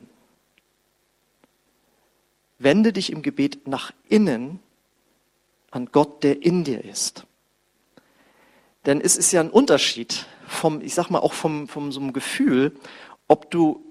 Wende 2.58 2.92
dich 2.92 3.10
im 3.10 3.22
Gebet 3.22 3.66
nach 3.66 3.92
innen 4.08 4.60
an 5.70 5.88
Gott, 5.90 6.22
der 6.22 6.42
in 6.42 6.64
dir 6.64 6.84
ist. 6.84 7.26
Denn 8.84 9.00
es 9.00 9.16
ist 9.16 9.32
ja 9.32 9.40
ein 9.40 9.50
Unterschied 9.50 10.26
vom, 10.46 10.82
ich 10.82 10.94
sag 10.94 11.08
mal 11.08 11.20
auch 11.20 11.32
vom, 11.32 11.66
vom 11.66 11.92
so 11.92 12.00
einem 12.00 12.12
Gefühl, 12.12 12.76
ob 13.26 13.50
du 13.50 13.82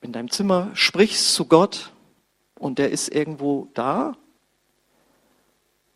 in 0.00 0.12
deinem 0.12 0.30
Zimmer 0.30 0.70
sprichst 0.74 1.32
zu 1.34 1.44
Gott 1.46 1.92
und 2.58 2.78
der 2.78 2.90
ist 2.90 3.08
irgendwo 3.14 3.68
da 3.74 4.16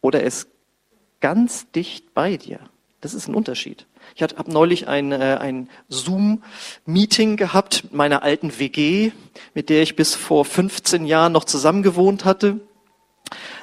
oder 0.01 0.21
er 0.21 0.27
ist 0.27 0.49
ganz 1.21 1.71
dicht 1.73 2.15
bei 2.15 2.37
dir. 2.37 2.61
Das 3.01 3.15
ist 3.15 3.29
ein 3.29 3.35
Unterschied. 3.35 3.87
Ich 4.15 4.23
habe 4.23 4.51
neulich 4.51 4.89
ein, 4.89 5.13
äh, 5.13 5.39
ein 5.41 5.69
Zoom-Meeting 5.89 7.37
gehabt 7.37 7.85
mit 7.85 7.95
meiner 7.95 8.23
alten 8.23 8.59
WG, 8.59 9.13
mit 9.55 9.69
der 9.69 9.83
ich 9.83 9.97
bis 9.97 10.15
vor 10.15 10.45
15 10.45 11.07
Jahren 11.07 11.33
noch 11.33 11.45
zusammen 11.45 11.83
gewohnt 11.83 12.25
hatte. 12.25 12.61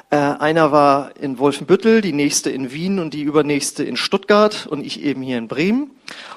Äh, 0.10 0.18
einer 0.18 0.72
war 0.72 1.18
in 1.20 1.40
Wolfenbüttel, 1.40 2.02
die 2.02 2.14
nächste 2.14 2.52
in 2.52 2.72
Wien 2.72 3.00
und 3.00 3.16
die 3.16 3.24
übernächste 3.24 3.84
in 3.84 3.98
Stuttgart 3.98 4.68
und 4.68 4.86
ich 4.86 5.02
eben 5.02 5.24
hier 5.24 5.40
in 5.40 5.48
Bremen. 5.48 5.90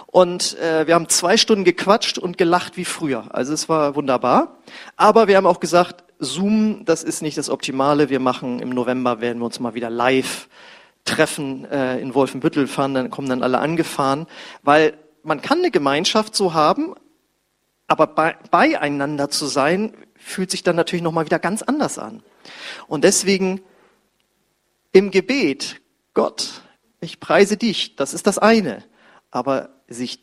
Und 0.06 0.58
äh, 0.60 0.86
wir 0.86 0.94
haben 0.94 1.10
zwei 1.10 1.36
Stunden 1.36 1.64
gequatscht 1.64 2.16
und 2.16 2.38
gelacht 2.38 2.78
wie 2.78 2.86
früher. 2.86 3.26
Also 3.34 3.52
es 3.52 3.68
war 3.68 3.94
wunderbar. 3.94 4.56
Aber 4.96 5.28
wir 5.28 5.36
haben 5.36 5.46
auch 5.46 5.60
gesagt, 5.60 6.04
Zoom, 6.18 6.86
das 6.86 7.02
ist 7.02 7.20
nicht 7.20 7.36
das 7.36 7.50
Optimale. 7.50 8.08
Wir 8.08 8.20
machen 8.20 8.60
im 8.60 8.70
November, 8.70 9.20
werden 9.20 9.40
wir 9.40 9.44
uns 9.44 9.60
mal 9.60 9.74
wieder 9.74 9.90
live 9.90 10.48
Treffen 11.06 11.64
äh, 11.64 11.98
in 11.98 12.14
Wolfenbüttel 12.14 12.66
fahren, 12.66 12.92
dann 12.92 13.10
kommen 13.10 13.28
dann 13.28 13.42
alle 13.42 13.58
angefahren, 13.58 14.26
weil 14.62 14.98
man 15.22 15.40
kann 15.40 15.58
eine 15.58 15.70
Gemeinschaft 15.70 16.36
so 16.36 16.52
haben, 16.52 16.94
aber 17.86 18.06
bei, 18.06 18.36
beieinander 18.50 19.30
zu 19.30 19.46
sein, 19.46 19.94
fühlt 20.16 20.50
sich 20.50 20.62
dann 20.62 20.76
natürlich 20.76 21.02
nochmal 21.02 21.24
wieder 21.24 21.38
ganz 21.38 21.62
anders 21.62 21.98
an. 21.98 22.22
Und 22.88 23.04
deswegen 23.04 23.62
im 24.92 25.10
Gebet, 25.10 25.80
Gott, 26.14 26.62
ich 27.00 27.20
preise 27.20 27.56
dich, 27.56 27.96
das 27.96 28.14
ist 28.14 28.26
das 28.26 28.38
eine. 28.38 28.82
Aber 29.30 29.70
sich 29.88 30.20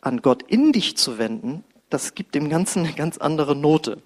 an 0.00 0.22
Gott 0.22 0.42
in 0.42 0.72
dich 0.72 0.96
zu 0.96 1.18
wenden, 1.18 1.64
das 1.90 2.14
gibt 2.14 2.34
dem 2.34 2.48
Ganzen 2.48 2.84
eine 2.84 2.94
ganz 2.94 3.18
andere 3.18 3.54
Note. 3.54 4.02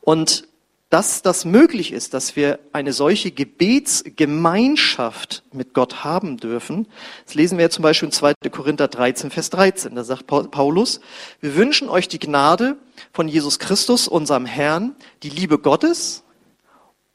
Und 0.00 0.48
dass 0.88 1.20
das 1.22 1.44
möglich 1.44 1.92
ist, 1.92 2.14
dass 2.14 2.36
wir 2.36 2.60
eine 2.72 2.92
solche 2.92 3.32
Gebetsgemeinschaft 3.32 5.42
mit 5.52 5.74
Gott 5.74 6.04
haben 6.04 6.36
dürfen. 6.36 6.86
Das 7.24 7.34
lesen 7.34 7.58
wir 7.58 7.64
ja 7.64 7.70
zum 7.70 7.82
Beispiel 7.82 8.06
in 8.06 8.12
2. 8.12 8.34
Korinther 8.52 8.86
13, 8.86 9.32
Vers 9.32 9.50
13. 9.50 9.96
Da 9.96 10.04
sagt 10.04 10.28
Paulus, 10.28 11.00
wir 11.40 11.56
wünschen 11.56 11.88
euch 11.88 12.06
die 12.06 12.20
Gnade 12.20 12.76
von 13.12 13.26
Jesus 13.26 13.58
Christus, 13.58 14.06
unserem 14.06 14.46
Herrn, 14.46 14.94
die 15.24 15.30
Liebe 15.30 15.58
Gottes 15.58 16.22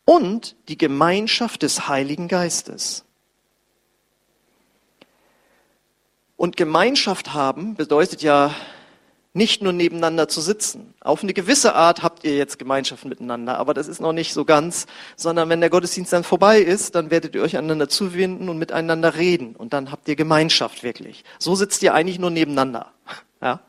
und 0.03 0.57
die 0.67 0.77
Gemeinschaft 0.77 1.61
des 1.61 1.87
Heiligen 1.87 2.27
Geistes. 2.27 3.05
Und 6.35 6.57
Gemeinschaft 6.57 7.33
haben 7.33 7.75
bedeutet 7.75 8.21
ja 8.21 8.53
nicht 9.33 9.61
nur 9.61 9.71
nebeneinander 9.71 10.27
zu 10.27 10.41
sitzen. 10.41 10.93
Auf 10.99 11.23
eine 11.23 11.33
gewisse 11.33 11.73
Art 11.73 12.03
habt 12.03 12.25
ihr 12.25 12.35
jetzt 12.35 12.59
Gemeinschaft 12.59 13.05
miteinander, 13.05 13.57
aber 13.57 13.73
das 13.73 13.87
ist 13.87 14.01
noch 14.01 14.11
nicht 14.11 14.33
so 14.33 14.43
ganz, 14.43 14.87
sondern 15.15 15.47
wenn 15.47 15.61
der 15.61 15.69
Gottesdienst 15.69 16.11
dann 16.11 16.25
vorbei 16.25 16.59
ist, 16.59 16.95
dann 16.95 17.11
werdet 17.11 17.35
ihr 17.35 17.41
euch 17.41 17.57
aneinander 17.57 17.87
zuwenden 17.87 18.49
und 18.49 18.57
miteinander 18.57 19.15
reden 19.15 19.55
und 19.55 19.71
dann 19.71 19.91
habt 19.91 20.07
ihr 20.09 20.17
Gemeinschaft 20.17 20.83
wirklich. 20.83 21.23
So 21.39 21.55
sitzt 21.55 21.81
ihr 21.81 21.93
eigentlich 21.93 22.19
nur 22.19 22.31
nebeneinander. 22.31 22.91
Ja? 23.43 23.59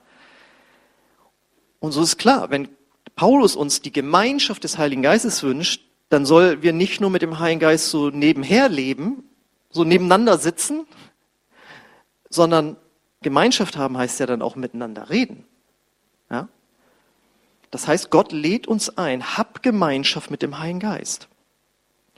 Und 1.80 1.92
so 1.92 2.02
ist 2.02 2.18
klar, 2.18 2.50
wenn 2.50 2.68
Paulus 3.16 3.56
uns 3.56 3.80
die 3.80 3.90
Gemeinschaft 3.90 4.64
des 4.64 4.76
Heiligen 4.76 5.00
Geistes 5.00 5.42
wünscht, 5.42 5.82
dann 6.10 6.26
soll 6.26 6.62
wir 6.62 6.74
nicht 6.74 7.00
nur 7.00 7.08
mit 7.08 7.22
dem 7.22 7.38
Heiligen 7.38 7.60
Geist 7.60 7.88
so 7.88 8.10
nebenher 8.10 8.68
leben, 8.68 9.24
so 9.70 9.82
nebeneinander 9.82 10.36
sitzen, 10.36 10.86
sondern 12.28 12.76
Gemeinschaft 13.22 13.78
haben 13.78 13.96
heißt 13.96 14.20
ja 14.20 14.26
dann 14.26 14.42
auch 14.42 14.56
miteinander 14.56 15.08
reden. 15.08 15.46
Das 17.72 17.88
heißt, 17.88 18.10
Gott 18.10 18.32
lädt 18.32 18.68
uns 18.68 18.96
ein, 18.98 19.36
hab 19.38 19.62
Gemeinschaft 19.62 20.30
mit 20.30 20.42
dem 20.42 20.58
Heiligen 20.58 20.78
Geist. 20.78 21.28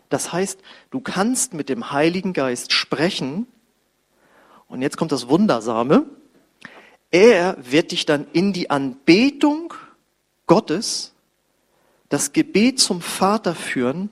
Das 0.08 0.32
heißt, 0.32 0.60
du 0.90 1.00
kannst 1.00 1.54
mit 1.54 1.68
dem 1.68 1.92
Heiligen 1.92 2.32
Geist 2.32 2.72
sprechen. 2.72 3.46
Und 4.66 4.82
jetzt 4.82 4.96
kommt 4.96 5.12
das 5.12 5.28
Wundersame. 5.28 6.06
Er 7.12 7.56
wird 7.60 7.92
dich 7.92 8.04
dann 8.04 8.26
in 8.32 8.52
die 8.52 8.68
Anbetung 8.68 9.72
Gottes, 10.48 11.12
das 12.08 12.32
Gebet 12.32 12.80
zum 12.80 13.00
Vater 13.00 13.54
führen, 13.54 14.10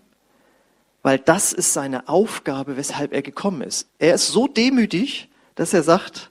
weil 1.02 1.18
das 1.18 1.52
ist 1.52 1.72
seine 1.72 2.08
Aufgabe, 2.08 2.76
weshalb 2.76 3.12
er 3.12 3.22
gekommen 3.22 3.62
ist. 3.62 3.88
Er 3.98 4.14
ist 4.14 4.28
so 4.28 4.46
demütig, 4.46 5.28
dass 5.56 5.74
er 5.74 5.82
sagt, 5.82 6.30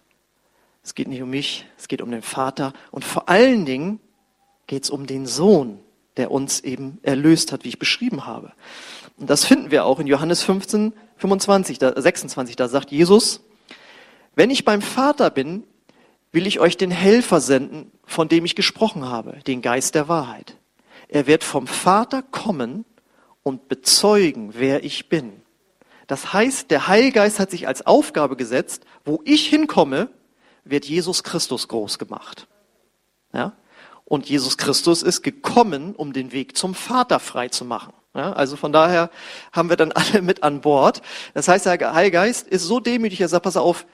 es 0.83 0.95
geht 0.95 1.09
nicht 1.09 1.21
um 1.21 1.29
mich, 1.29 1.65
es 1.77 1.89
geht 1.89 2.01
um 2.01 2.11
den 2.11 2.21
Vater 2.21 2.71
und 2.91 3.03
vor 3.03 3.27
allen 3.27 3.65
Dingen 3.65 3.99
geht 4.67 4.83
es 4.83 4.89
um 4.89 5.07
den 5.07 5.25
Sohn, 5.25 5.79
der 6.17 6.31
uns 6.31 6.59
eben 6.61 6.99
erlöst 7.03 7.51
hat, 7.51 7.63
wie 7.63 7.69
ich 7.69 7.79
beschrieben 7.79 8.25
habe. 8.25 8.51
Und 9.17 9.29
das 9.29 9.45
finden 9.45 9.71
wir 9.71 9.85
auch 9.85 9.99
in 9.99 10.07
Johannes 10.07 10.43
15, 10.43 10.93
25, 11.17 11.79
26. 11.79 12.55
Da 12.55 12.67
sagt 12.67 12.91
Jesus, 12.91 13.41
wenn 14.35 14.49
ich 14.49 14.65
beim 14.65 14.81
Vater 14.81 15.29
bin, 15.29 15.63
will 16.31 16.47
ich 16.47 16.59
euch 16.59 16.77
den 16.77 16.91
Helfer 16.91 17.41
senden, 17.41 17.91
von 18.05 18.27
dem 18.27 18.45
ich 18.45 18.55
gesprochen 18.55 19.07
habe, 19.07 19.39
den 19.47 19.61
Geist 19.61 19.95
der 19.95 20.07
Wahrheit. 20.07 20.57
Er 21.07 21.27
wird 21.27 21.43
vom 21.43 21.67
Vater 21.67 22.21
kommen 22.21 22.85
und 23.43 23.67
bezeugen, 23.67 24.53
wer 24.53 24.83
ich 24.83 25.09
bin. 25.09 25.41
Das 26.07 26.33
heißt, 26.33 26.71
der 26.71 26.87
Heilgeist 26.87 27.39
hat 27.39 27.51
sich 27.51 27.67
als 27.67 27.85
Aufgabe 27.85 28.35
gesetzt, 28.35 28.85
wo 29.05 29.21
ich 29.25 29.47
hinkomme, 29.47 30.09
wird 30.63 30.85
Jesus 30.85 31.23
Christus 31.23 31.67
groß 31.67 31.99
gemacht. 31.99 32.47
Ja? 33.33 33.53
Und 34.11 34.27
Jesus 34.27 34.57
Christus 34.57 35.03
ist 35.03 35.21
gekommen, 35.21 35.95
um 35.95 36.11
den 36.11 36.33
Weg 36.33 36.57
zum 36.57 36.75
Vater 36.75 37.17
frei 37.17 37.47
zu 37.47 37.63
machen. 37.63 37.93
Ja, 38.13 38.33
also 38.33 38.57
von 38.57 38.73
daher 38.73 39.09
haben 39.53 39.69
wir 39.69 39.77
dann 39.77 39.91
alle 39.93 40.21
mit 40.21 40.43
an 40.43 40.59
Bord. 40.59 41.01
Das 41.33 41.47
heißt, 41.47 41.65
der 41.65 41.93
Heilgeist 41.93 42.45
ist 42.45 42.63
so 42.63 42.81
demütig, 42.81 43.21
er 43.21 43.29
sagt, 43.29 43.43
pass 43.43 43.55
auf, 43.55 43.85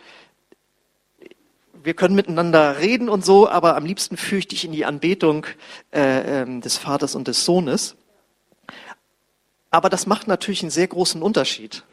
wir 1.84 1.94
können 1.94 2.16
miteinander 2.16 2.80
reden 2.80 3.10
und 3.10 3.24
so, 3.24 3.48
aber 3.48 3.76
am 3.76 3.86
liebsten 3.86 4.18
fürchte 4.18 4.56
ich 4.56 4.66
in 4.66 4.72
die 4.72 4.86
Anbetung 4.86 5.46
äh, 5.94 6.42
äh, 6.42 6.60
des 6.62 6.80
Vaters 6.80 7.14
und 7.14 7.28
des 7.28 7.46
Sohnes. 7.46 7.96
Aber 9.70 9.88
das 9.88 10.08
macht 10.08 10.28
natürlich 10.28 10.64
einen 10.64 10.72
sehr 10.72 10.88
großen 10.88 11.22
Unterschied, 11.22 11.84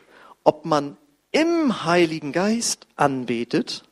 ob 0.44 0.64
man 0.64 0.96
im 1.30 1.84
Heiligen 1.84 2.32
Geist 2.32 2.86
anbetet 2.96 3.84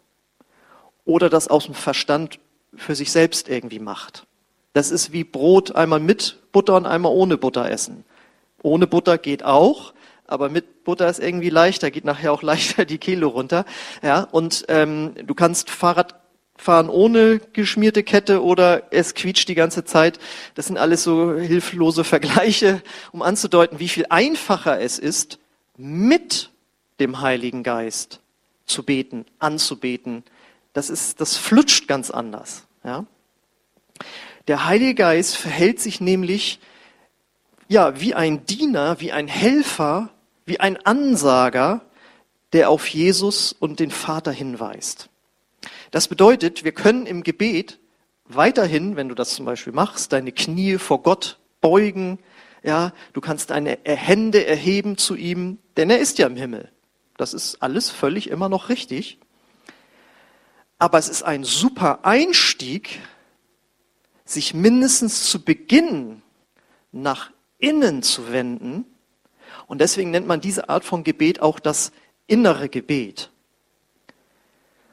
oder 1.05 1.29
das 1.29 1.49
aus 1.49 1.67
dem 1.67 1.75
Verstand 1.75 2.39
für 2.77 2.95
sich 2.95 3.13
selbst 3.13 3.49
irgendwie 3.49 3.79
macht. 3.79 4.27
Das 4.73 4.91
ist 4.91 5.13
wie 5.13 5.25
Brot 5.25 5.75
einmal 5.75 6.01
mit 6.01 6.39
Butter 6.53 6.77
und 6.77 6.87
einmal 6.87 7.13
ohne 7.13 7.37
Butter 7.37 7.71
essen. 7.71 8.05
Ohne 8.63 8.87
Butter 8.87 9.19
geht 9.19 9.45
auch, 9.45 9.93
aber 10.27 10.49
mit 10.49 10.85
Butter 10.85 11.09
ist 11.09 11.21
irgendwie 11.21 11.51
leichter, 11.51 11.91
geht 11.91 12.05
nachher 12.05 12.33
auch 12.33 12.43
leichter 12.43 12.85
die 12.85 12.99
Kilo 12.99 13.29
runter. 13.29 13.65
Ja, 14.03 14.23
und 14.31 14.65
ähm, 14.69 15.15
du 15.25 15.35
kannst 15.35 15.71
Fahrrad 15.71 16.15
fahren 16.57 16.89
ohne 16.89 17.41
geschmierte 17.53 18.03
Kette 18.03 18.43
oder 18.43 18.85
es 18.93 19.15
quietscht 19.15 19.49
die 19.49 19.55
ganze 19.55 19.85
Zeit. 19.85 20.19
Das 20.55 20.67
sind 20.67 20.79
alles 20.79 21.03
so 21.03 21.35
hilflose 21.35 22.05
Vergleiche, 22.05 22.83
um 23.11 23.23
anzudeuten, 23.23 23.81
wie 23.81 23.89
viel 23.89 24.07
einfacher 24.11 24.81
es 24.81 24.99
ist, 24.99 25.39
mit 25.77 26.51
dem 27.01 27.21
Heiligen 27.21 27.63
Geist 27.63 28.21
zu 28.65 28.85
beten, 28.85 29.27
anzubeten. 29.39 30.23
Das 30.73 30.91
ist, 30.91 31.21
das 31.21 31.37
flutscht 31.37 31.87
ganz 31.89 32.11
anders, 32.11 32.67
ja. 32.85 33.05
Der 34.49 34.67
Heilige 34.67 34.95
Geist 34.95 35.37
verhält 35.37 35.81
sich 35.81 36.01
nämlich, 36.01 36.59
ja, 37.69 38.01
wie 38.01 38.15
ein 38.15 38.45
Diener, 38.47 39.01
wie 39.01 39.13
ein 39.13 39.29
Helfer, 39.29 40.11
wie 40.45 40.59
ein 40.59 40.77
Ansager, 40.85 41.83
der 42.53 42.69
auf 42.69 42.89
Jesus 42.89 43.53
und 43.53 43.79
den 43.79 43.91
Vater 43.91 44.33
hinweist. 44.33 45.09
Das 45.91 46.09
bedeutet, 46.09 46.65
wir 46.65 46.73
können 46.73 47.07
im 47.07 47.23
Gebet 47.23 47.79
weiterhin, 48.25 48.97
wenn 48.97 49.09
du 49.09 49.15
das 49.15 49.35
zum 49.35 49.47
Beispiel 49.47 49.73
machst, 49.73 50.13
deine 50.13 50.33
Knie 50.33 50.79
vor 50.79 51.03
Gott 51.03 51.39
beugen, 51.61 52.19
ja, 52.63 52.93
du 53.13 53.21
kannst 53.21 53.51
deine 53.51 53.79
Hände 53.85 54.47
erheben 54.47 54.97
zu 54.97 55.15
ihm, 55.15 55.59
denn 55.77 55.91
er 55.91 55.99
ist 55.99 56.19
ja 56.19 56.27
im 56.27 56.37
Himmel. 56.37 56.71
Das 57.17 57.35
ist 57.35 57.63
alles 57.63 57.91
völlig 57.91 58.31
immer 58.31 58.49
noch 58.49 58.69
richtig. 58.69 59.19
Aber 60.83 60.99
es 60.99 61.09
ist 61.09 61.23
ein 61.23 61.45
super 61.45 62.05
Einstieg, 62.05 62.99
sich 64.25 64.53
mindestens 64.53 65.31
zu 65.31 65.45
Beginn 65.45 66.23
nach 66.91 67.31
innen 67.59 68.03
zu 68.03 68.33
wenden. 68.33 68.85
Und 69.69 69.81
deswegen 69.81 70.11
nennt 70.11 70.27
man 70.27 70.41
diese 70.41 70.69
Art 70.69 70.85
von 70.85 71.05
Gebet 71.05 71.41
auch 71.41 71.61
das 71.61 71.93
innere 72.27 72.69
Gebet. 72.69 73.31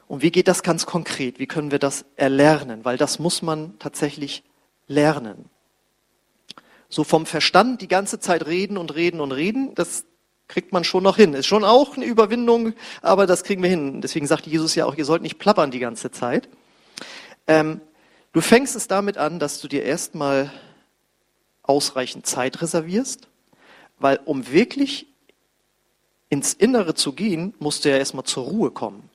Und 0.06 0.22
wie 0.22 0.30
geht 0.30 0.46
das 0.46 0.62
ganz 0.62 0.86
konkret? 0.86 1.40
Wie 1.40 1.48
können 1.48 1.72
wir 1.72 1.80
das 1.80 2.04
erlernen? 2.14 2.84
Weil 2.84 2.96
das 2.96 3.18
muss 3.18 3.42
man 3.42 3.76
tatsächlich 3.80 4.44
lernen. 4.86 5.50
So 6.88 7.02
vom 7.02 7.26
Verstand 7.26 7.80
die 7.80 7.88
ganze 7.88 8.20
Zeit 8.20 8.46
reden 8.46 8.78
und 8.78 8.94
reden 8.94 9.20
und 9.20 9.32
reden, 9.32 9.74
das 9.74 10.04
kriegt 10.50 10.72
man 10.72 10.82
schon 10.82 11.04
noch 11.04 11.16
hin. 11.16 11.32
Ist 11.34 11.46
schon 11.46 11.64
auch 11.64 11.96
eine 11.96 12.04
Überwindung, 12.04 12.74
aber 13.02 13.26
das 13.26 13.44
kriegen 13.44 13.62
wir 13.62 13.70
hin. 13.70 14.00
Deswegen 14.00 14.26
sagt 14.26 14.46
Jesus 14.48 14.74
ja 14.74 14.84
auch, 14.84 14.96
ihr 14.96 15.04
sollt 15.04 15.22
nicht 15.22 15.38
plappern 15.38 15.70
die 15.70 15.78
ganze 15.78 16.10
Zeit. 16.10 16.48
Ähm, 17.46 17.80
du 18.32 18.40
fängst 18.40 18.74
es 18.74 18.88
damit 18.88 19.16
an, 19.16 19.38
dass 19.38 19.60
du 19.60 19.68
dir 19.68 19.84
erstmal 19.84 20.52
ausreichend 21.62 22.26
Zeit 22.26 22.60
reservierst, 22.62 23.28
weil 24.00 24.18
um 24.24 24.50
wirklich 24.50 25.06
ins 26.30 26.52
Innere 26.52 26.94
zu 26.94 27.12
gehen, 27.12 27.54
musst 27.60 27.84
du 27.84 27.90
ja 27.90 27.96
erstmal 27.96 28.24
zur 28.24 28.44
Ruhe 28.44 28.72
kommen. 28.72 29.08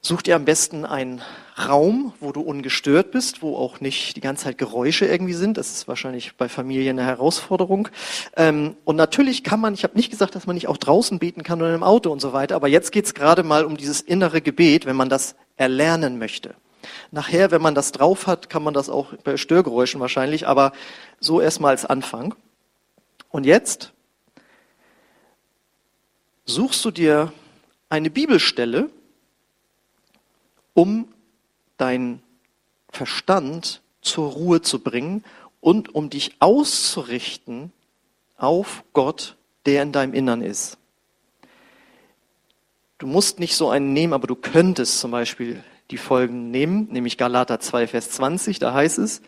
Such 0.00 0.22
dir 0.22 0.36
am 0.36 0.46
besten 0.46 0.86
einen 0.86 1.20
Raum, 1.56 2.12
wo 2.18 2.32
du 2.32 2.40
ungestört 2.40 3.12
bist, 3.12 3.40
wo 3.40 3.56
auch 3.56 3.80
nicht 3.80 4.16
die 4.16 4.20
ganze 4.20 4.44
Zeit 4.44 4.58
Geräusche 4.58 5.06
irgendwie 5.06 5.34
sind. 5.34 5.56
Das 5.56 5.70
ist 5.70 5.86
wahrscheinlich 5.86 6.36
bei 6.36 6.48
Familien 6.48 6.98
eine 6.98 7.06
Herausforderung. 7.06 7.88
Ähm, 8.36 8.76
und 8.84 8.96
natürlich 8.96 9.44
kann 9.44 9.60
man, 9.60 9.74
ich 9.74 9.84
habe 9.84 9.96
nicht 9.96 10.10
gesagt, 10.10 10.34
dass 10.34 10.46
man 10.46 10.54
nicht 10.54 10.66
auch 10.66 10.76
draußen 10.76 11.20
beten 11.20 11.44
kann 11.44 11.62
oder 11.62 11.74
im 11.74 11.84
Auto 11.84 12.10
und 12.10 12.20
so 12.20 12.32
weiter, 12.32 12.56
aber 12.56 12.66
jetzt 12.66 12.90
geht 12.90 13.04
es 13.04 13.14
gerade 13.14 13.44
mal 13.44 13.64
um 13.64 13.76
dieses 13.76 14.00
innere 14.00 14.40
Gebet, 14.40 14.84
wenn 14.84 14.96
man 14.96 15.08
das 15.08 15.36
erlernen 15.56 16.18
möchte. 16.18 16.56
Nachher, 17.12 17.52
wenn 17.52 17.62
man 17.62 17.76
das 17.76 17.92
drauf 17.92 18.26
hat, 18.26 18.50
kann 18.50 18.64
man 18.64 18.74
das 18.74 18.88
auch 18.88 19.14
bei 19.22 19.36
Störgeräuschen 19.36 20.00
wahrscheinlich, 20.00 20.48
aber 20.48 20.72
so 21.20 21.40
erstmal 21.40 21.70
als 21.70 21.84
Anfang. 21.84 22.34
Und 23.30 23.46
jetzt 23.46 23.92
suchst 26.44 26.84
du 26.84 26.90
dir 26.90 27.32
eine 27.88 28.10
Bibelstelle, 28.10 28.90
um 30.74 31.08
deinen 31.76 32.22
Verstand 32.90 33.82
zur 34.00 34.30
Ruhe 34.30 34.62
zu 34.62 34.80
bringen 34.80 35.24
und 35.60 35.94
um 35.94 36.10
dich 36.10 36.36
auszurichten 36.40 37.72
auf 38.36 38.84
Gott, 38.92 39.36
der 39.66 39.82
in 39.82 39.92
deinem 39.92 40.14
Innern 40.14 40.42
ist. 40.42 40.78
Du 42.98 43.06
musst 43.06 43.40
nicht 43.40 43.56
so 43.56 43.70
einen 43.70 43.92
nehmen, 43.92 44.12
aber 44.12 44.26
du 44.26 44.34
könntest 44.34 45.00
zum 45.00 45.10
Beispiel 45.10 45.64
die 45.90 45.98
Folgen 45.98 46.50
nehmen, 46.50 46.88
nämlich 46.90 47.18
Galater 47.18 47.60
2, 47.60 47.88
Vers 47.88 48.10
20, 48.10 48.58
da 48.58 48.72
heißt 48.72 48.98
es, 48.98 49.20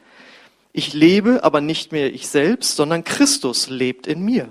ich 0.73 0.93
lebe, 0.93 1.43
aber 1.43 1.61
nicht 1.61 1.91
mehr 1.91 2.13
ich 2.13 2.29
selbst, 2.29 2.77
sondern 2.77 3.03
Christus 3.03 3.69
lebt 3.71 4.07
in 4.07 4.23
mir. 4.23 4.49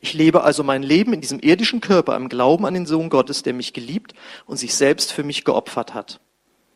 Ich 0.00 0.12
lebe 0.12 0.42
also 0.42 0.62
mein 0.62 0.82
Leben 0.82 1.14
in 1.14 1.22
diesem 1.22 1.40
irdischen 1.40 1.80
Körper 1.80 2.14
im 2.14 2.28
Glauben 2.28 2.66
an 2.66 2.74
den 2.74 2.84
Sohn 2.84 3.08
Gottes, 3.08 3.42
der 3.42 3.54
mich 3.54 3.72
geliebt 3.72 4.12
und 4.44 4.58
sich 4.58 4.74
selbst 4.74 5.12
für 5.12 5.22
mich 5.22 5.44
geopfert 5.44 5.94
hat. 5.94 6.20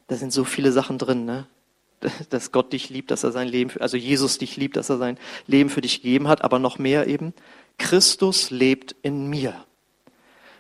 Da 0.09 0.17
sind 0.17 0.33
so 0.33 0.45
viele 0.45 0.73
Sachen 0.73 0.99
drin, 0.99 1.25
ne? 1.25 1.47
Dass 2.31 2.53
Gott 2.53 2.73
dich 2.73 2.91
liebt, 2.91 3.11
dass 3.11 3.25
er 3.25 3.33
sein 3.33 3.49
Leben, 3.49 3.73
also 3.81 3.97
Jesus 3.97 4.39
dich 4.39 4.57
liebt, 4.57 4.77
dass 4.77 4.89
er 4.89 4.99
sein 4.99 5.19
Leben 5.47 5.69
für 5.69 5.81
dich 5.81 6.03
gegeben 6.03 6.29
hat, 6.29 6.43
aber 6.43 6.59
noch 6.59 6.79
mehr 6.79 7.07
eben, 7.09 7.35
Christus 7.77 8.51
lebt 8.51 8.95
in 9.03 9.29
mir. 9.29 9.55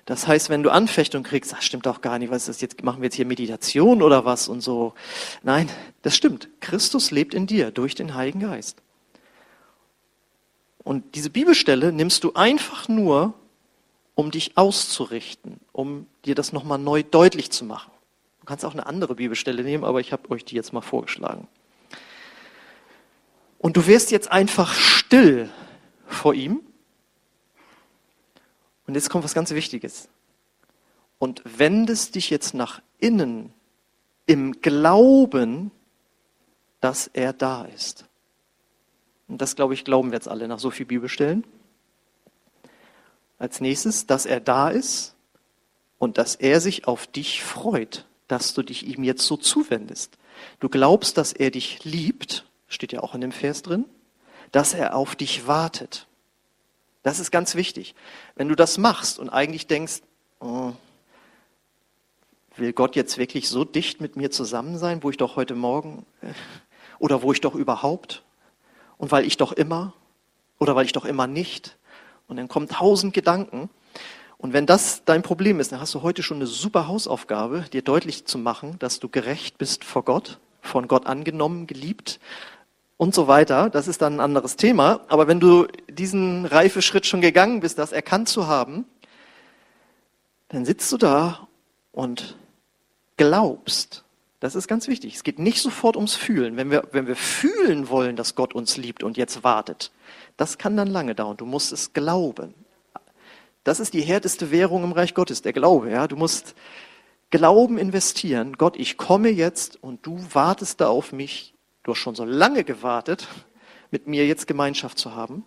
Das 0.04 0.26
heißt, 0.26 0.48
wenn 0.48 0.62
du 0.62 0.70
Anfechtung 0.70 1.22
kriegst, 1.22 1.52
das 1.52 1.64
stimmt 1.64 1.84
doch 1.84 2.00
gar 2.00 2.18
nicht, 2.18 2.30
was 2.30 2.42
ist 2.42 2.48
das 2.48 2.60
jetzt, 2.62 2.82
machen 2.82 3.02
wir 3.02 3.06
jetzt 3.06 3.16
hier 3.16 3.26
Meditation 3.26 4.02
oder 4.02 4.24
was 4.24 4.48
und 4.48 4.62
so. 4.62 4.94
Nein, 5.42 5.68
das 6.00 6.16
stimmt. 6.16 6.48
Christus 6.60 7.10
lebt 7.10 7.34
in 7.34 7.46
dir 7.46 7.70
durch 7.70 7.94
den 7.94 8.14
Heiligen 8.14 8.40
Geist. 8.40 8.78
Und 10.82 11.14
diese 11.14 11.28
Bibelstelle 11.28 11.92
nimmst 11.92 12.24
du 12.24 12.32
einfach 12.32 12.88
nur, 12.88 13.34
um 14.14 14.30
dich 14.30 14.56
auszurichten, 14.56 15.60
um 15.72 16.06
dir 16.24 16.34
das 16.34 16.54
nochmal 16.54 16.78
neu 16.78 17.02
deutlich 17.02 17.50
zu 17.50 17.66
machen. 17.66 17.90
Du 18.48 18.52
kannst 18.52 18.64
auch 18.64 18.72
eine 18.72 18.86
andere 18.86 19.14
Bibelstelle 19.14 19.62
nehmen, 19.62 19.84
aber 19.84 20.00
ich 20.00 20.10
habe 20.10 20.30
euch 20.30 20.42
die 20.42 20.54
jetzt 20.54 20.72
mal 20.72 20.80
vorgeschlagen. 20.80 21.46
Und 23.58 23.76
du 23.76 23.86
wirst 23.86 24.10
jetzt 24.10 24.32
einfach 24.32 24.72
still 24.72 25.50
vor 26.06 26.32
ihm. 26.32 26.62
Und 28.86 28.94
jetzt 28.94 29.10
kommt 29.10 29.22
was 29.22 29.34
ganz 29.34 29.50
Wichtiges. 29.50 30.08
Und 31.18 31.42
wendest 31.44 32.14
dich 32.14 32.30
jetzt 32.30 32.54
nach 32.54 32.80
innen 32.98 33.52
im 34.24 34.62
Glauben, 34.62 35.70
dass 36.80 37.06
er 37.06 37.34
da 37.34 37.66
ist. 37.66 38.06
Und 39.26 39.42
das, 39.42 39.56
glaube 39.56 39.74
ich, 39.74 39.84
glauben 39.84 40.10
wir 40.10 40.16
jetzt 40.16 40.28
alle 40.28 40.48
nach 40.48 40.58
so 40.58 40.70
viel 40.70 40.86
Bibelstellen. 40.86 41.44
Als 43.38 43.60
nächstes, 43.60 44.06
dass 44.06 44.24
er 44.24 44.40
da 44.40 44.70
ist 44.70 45.16
und 45.98 46.16
dass 46.16 46.34
er 46.34 46.62
sich 46.62 46.88
auf 46.88 47.06
dich 47.06 47.44
freut, 47.44 48.07
dass 48.28 48.54
du 48.54 48.62
dich 48.62 48.86
ihm 48.86 49.02
jetzt 49.02 49.26
so 49.26 49.36
zuwendest. 49.36 50.16
Du 50.60 50.68
glaubst, 50.68 51.18
dass 51.18 51.32
er 51.32 51.50
dich 51.50 51.84
liebt, 51.84 52.46
steht 52.68 52.92
ja 52.92 53.00
auch 53.00 53.14
in 53.14 53.20
dem 53.20 53.32
Vers 53.32 53.62
drin, 53.62 53.84
dass 54.52 54.74
er 54.74 54.94
auf 54.94 55.16
dich 55.16 55.46
wartet. 55.46 56.06
Das 57.02 57.18
ist 57.18 57.30
ganz 57.30 57.54
wichtig. 57.54 57.94
Wenn 58.34 58.48
du 58.48 58.54
das 58.54 58.78
machst 58.78 59.18
und 59.18 59.30
eigentlich 59.30 59.66
denkst, 59.66 60.02
oh, 60.40 60.72
will 62.56 62.72
Gott 62.72 62.96
jetzt 62.96 63.18
wirklich 63.18 63.48
so 63.48 63.64
dicht 63.64 64.00
mit 64.00 64.16
mir 64.16 64.30
zusammen 64.30 64.78
sein, 64.78 65.02
wo 65.02 65.10
ich 65.10 65.16
doch 65.16 65.36
heute 65.36 65.54
Morgen 65.54 66.04
äh, 66.22 66.32
oder 66.98 67.22
wo 67.22 67.32
ich 67.32 67.40
doch 67.40 67.54
überhaupt 67.54 68.24
und 68.98 69.12
weil 69.12 69.24
ich 69.24 69.36
doch 69.36 69.52
immer 69.52 69.94
oder 70.58 70.74
weil 70.74 70.84
ich 70.84 70.92
doch 70.92 71.04
immer 71.04 71.26
nicht. 71.26 71.76
Und 72.26 72.36
dann 72.36 72.48
kommen 72.48 72.68
tausend 72.68 73.14
Gedanken. 73.14 73.70
Und 74.38 74.52
wenn 74.52 74.66
das 74.66 75.04
dein 75.04 75.22
Problem 75.22 75.58
ist, 75.58 75.72
dann 75.72 75.80
hast 75.80 75.94
du 75.94 76.02
heute 76.02 76.22
schon 76.22 76.38
eine 76.38 76.46
super 76.46 76.86
Hausaufgabe, 76.86 77.64
dir 77.72 77.82
deutlich 77.82 78.24
zu 78.24 78.38
machen, 78.38 78.78
dass 78.78 79.00
du 79.00 79.08
gerecht 79.08 79.58
bist 79.58 79.84
vor 79.84 80.04
Gott, 80.04 80.38
von 80.62 80.86
Gott 80.86 81.06
angenommen, 81.06 81.66
geliebt 81.66 82.20
und 82.96 83.14
so 83.14 83.26
weiter. 83.26 83.68
Das 83.68 83.88
ist 83.88 84.00
dann 84.00 84.14
ein 84.14 84.20
anderes 84.20 84.54
Thema. 84.54 85.00
Aber 85.08 85.26
wenn 85.26 85.40
du 85.40 85.66
diesen 85.88 86.46
Reifeschritt 86.46 87.04
schon 87.04 87.20
gegangen 87.20 87.60
bist, 87.60 87.78
das 87.78 87.90
erkannt 87.90 88.28
zu 88.28 88.46
haben, 88.46 88.84
dann 90.48 90.64
sitzt 90.64 90.90
du 90.92 90.98
da 90.98 91.48
und 91.90 92.36
glaubst, 93.16 94.04
das 94.38 94.54
ist 94.54 94.68
ganz 94.68 94.86
wichtig. 94.86 95.16
Es 95.16 95.24
geht 95.24 95.40
nicht 95.40 95.60
sofort 95.60 95.96
ums 95.96 96.14
Fühlen. 96.14 96.56
Wenn 96.56 96.70
wir, 96.70 96.84
wenn 96.92 97.08
wir 97.08 97.16
fühlen 97.16 97.88
wollen, 97.88 98.14
dass 98.14 98.36
Gott 98.36 98.54
uns 98.54 98.76
liebt 98.76 99.02
und 99.02 99.16
jetzt 99.16 99.42
wartet, 99.42 99.90
das 100.36 100.58
kann 100.58 100.76
dann 100.76 100.86
lange 100.86 101.16
dauern. 101.16 101.36
Du 101.36 101.44
musst 101.44 101.72
es 101.72 101.92
glauben. 101.92 102.54
Das 103.68 103.80
ist 103.80 103.92
die 103.92 104.00
härteste 104.00 104.50
Währung 104.50 104.82
im 104.82 104.92
Reich 104.92 105.12
Gottes, 105.12 105.42
der 105.42 105.52
Glaube. 105.52 105.90
Ja, 105.90 106.08
du 106.08 106.16
musst 106.16 106.54
Glauben 107.28 107.76
investieren. 107.76 108.56
Gott, 108.56 108.76
ich 108.78 108.96
komme 108.96 109.28
jetzt 109.28 109.76
und 109.82 110.06
du 110.06 110.18
wartest 110.32 110.80
da 110.80 110.88
auf 110.88 111.12
mich. 111.12 111.52
Du 111.82 111.90
hast 111.90 111.98
schon 111.98 112.14
so 112.14 112.24
lange 112.24 112.64
gewartet, 112.64 113.28
mit 113.90 114.06
mir 114.06 114.26
jetzt 114.26 114.46
Gemeinschaft 114.46 114.98
zu 114.98 115.14
haben. 115.14 115.44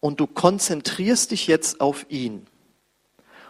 Und 0.00 0.20
du 0.20 0.26
konzentrierst 0.26 1.30
dich 1.30 1.46
jetzt 1.46 1.80
auf 1.80 2.04
ihn 2.10 2.46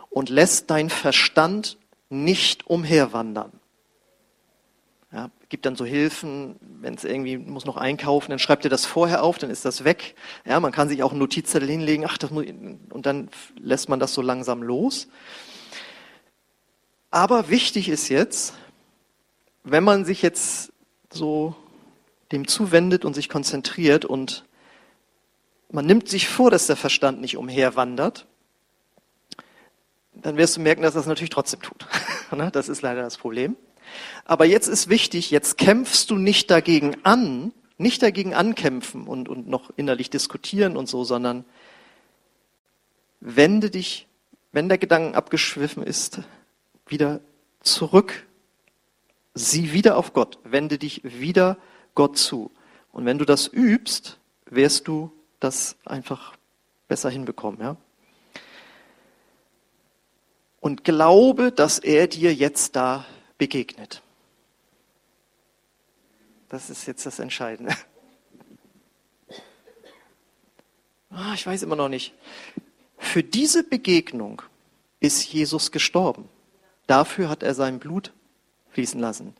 und 0.08 0.28
lässt 0.28 0.70
dein 0.70 0.88
Verstand 0.88 1.78
nicht 2.10 2.68
umherwandern. 2.68 3.50
Gibt 5.48 5.64
dann 5.64 5.76
so 5.76 5.84
Hilfen, 5.84 6.56
wenn 6.60 6.94
es 6.94 7.04
irgendwie 7.04 7.38
muss 7.38 7.64
noch 7.64 7.76
einkaufen, 7.76 8.30
dann 8.30 8.38
schreibt 8.38 8.64
ihr 8.64 8.70
das 8.70 8.84
vorher 8.84 9.22
auf, 9.22 9.38
dann 9.38 9.50
ist 9.50 9.64
das 9.64 9.84
weg. 9.84 10.14
Ja, 10.44 10.60
man 10.60 10.72
kann 10.72 10.88
sich 10.88 11.02
auch 11.02 11.12
einen 11.12 11.20
Notizzettel 11.20 11.68
hinlegen, 11.68 12.04
ach, 12.06 12.18
das 12.18 12.30
muss, 12.30 12.44
und 12.44 13.06
dann 13.06 13.30
lässt 13.58 13.88
man 13.88 13.98
das 13.98 14.12
so 14.12 14.20
langsam 14.20 14.62
los. 14.62 15.08
Aber 17.10 17.48
wichtig 17.48 17.88
ist 17.88 18.08
jetzt, 18.08 18.54
wenn 19.64 19.84
man 19.84 20.04
sich 20.04 20.22
jetzt 20.22 20.72
so 21.10 21.54
dem 22.32 22.46
zuwendet 22.46 23.04
und 23.04 23.14
sich 23.14 23.28
konzentriert 23.28 24.04
und 24.04 24.44
man 25.70 25.86
nimmt 25.86 26.08
sich 26.08 26.28
vor, 26.28 26.50
dass 26.50 26.66
der 26.66 26.76
Verstand 26.76 27.20
nicht 27.20 27.36
umherwandert, 27.36 28.26
dann 30.12 30.36
wirst 30.36 30.56
du 30.56 30.60
merken, 30.60 30.82
dass 30.82 30.94
das 30.94 31.06
natürlich 31.06 31.30
trotzdem 31.30 31.62
tut. 31.62 31.86
Ne? 32.30 32.50
das 32.52 32.68
ist 32.68 32.82
leider 32.82 33.00
das 33.00 33.16
Problem. 33.16 33.56
Aber 34.24 34.44
jetzt 34.44 34.68
ist 34.68 34.88
wichtig, 34.88 35.30
jetzt 35.30 35.58
kämpfst 35.58 36.10
du 36.10 36.16
nicht 36.16 36.50
dagegen 36.50 36.96
an, 37.04 37.52
nicht 37.78 38.02
dagegen 38.02 38.34
ankämpfen 38.34 39.06
und, 39.06 39.28
und 39.28 39.48
noch 39.48 39.70
innerlich 39.76 40.10
diskutieren 40.10 40.76
und 40.76 40.88
so, 40.88 41.04
sondern 41.04 41.44
wende 43.20 43.70
dich, 43.70 44.06
wenn 44.52 44.68
der 44.68 44.78
Gedanken 44.78 45.14
abgeschwiffen 45.14 45.82
ist, 45.82 46.20
wieder 46.86 47.20
zurück. 47.60 48.26
Sieh 49.34 49.72
wieder 49.72 49.96
auf 49.96 50.12
Gott. 50.12 50.38
Wende 50.44 50.78
dich 50.78 51.02
wieder 51.04 51.56
Gott 51.94 52.18
zu. 52.18 52.50
Und 52.92 53.04
wenn 53.04 53.18
du 53.18 53.24
das 53.24 53.46
übst, 53.46 54.18
wirst 54.46 54.88
du 54.88 55.12
das 55.40 55.76
einfach 55.84 56.34
besser 56.88 57.10
hinbekommen, 57.10 57.60
ja? 57.60 57.76
Und 60.60 60.82
glaube, 60.82 61.52
dass 61.52 61.78
er 61.78 62.08
dir 62.08 62.34
jetzt 62.34 62.74
da 62.74 63.04
begegnet. 63.38 64.02
Das 66.48 66.70
ist 66.70 66.86
jetzt 66.86 67.06
das 67.06 67.18
Entscheidende. 67.18 67.74
Ah, 71.10 71.32
ich 71.34 71.46
weiß 71.46 71.62
immer 71.62 71.76
noch 71.76 71.88
nicht. 71.88 72.14
Für 72.98 73.22
diese 73.22 73.64
Begegnung 73.64 74.42
ist 75.00 75.24
Jesus 75.24 75.72
gestorben. 75.72 76.28
Dafür 76.86 77.28
hat 77.28 77.42
er 77.42 77.54
sein 77.54 77.78
Blut 77.78 78.12
fließen 78.70 79.00
lassen. 79.00 79.34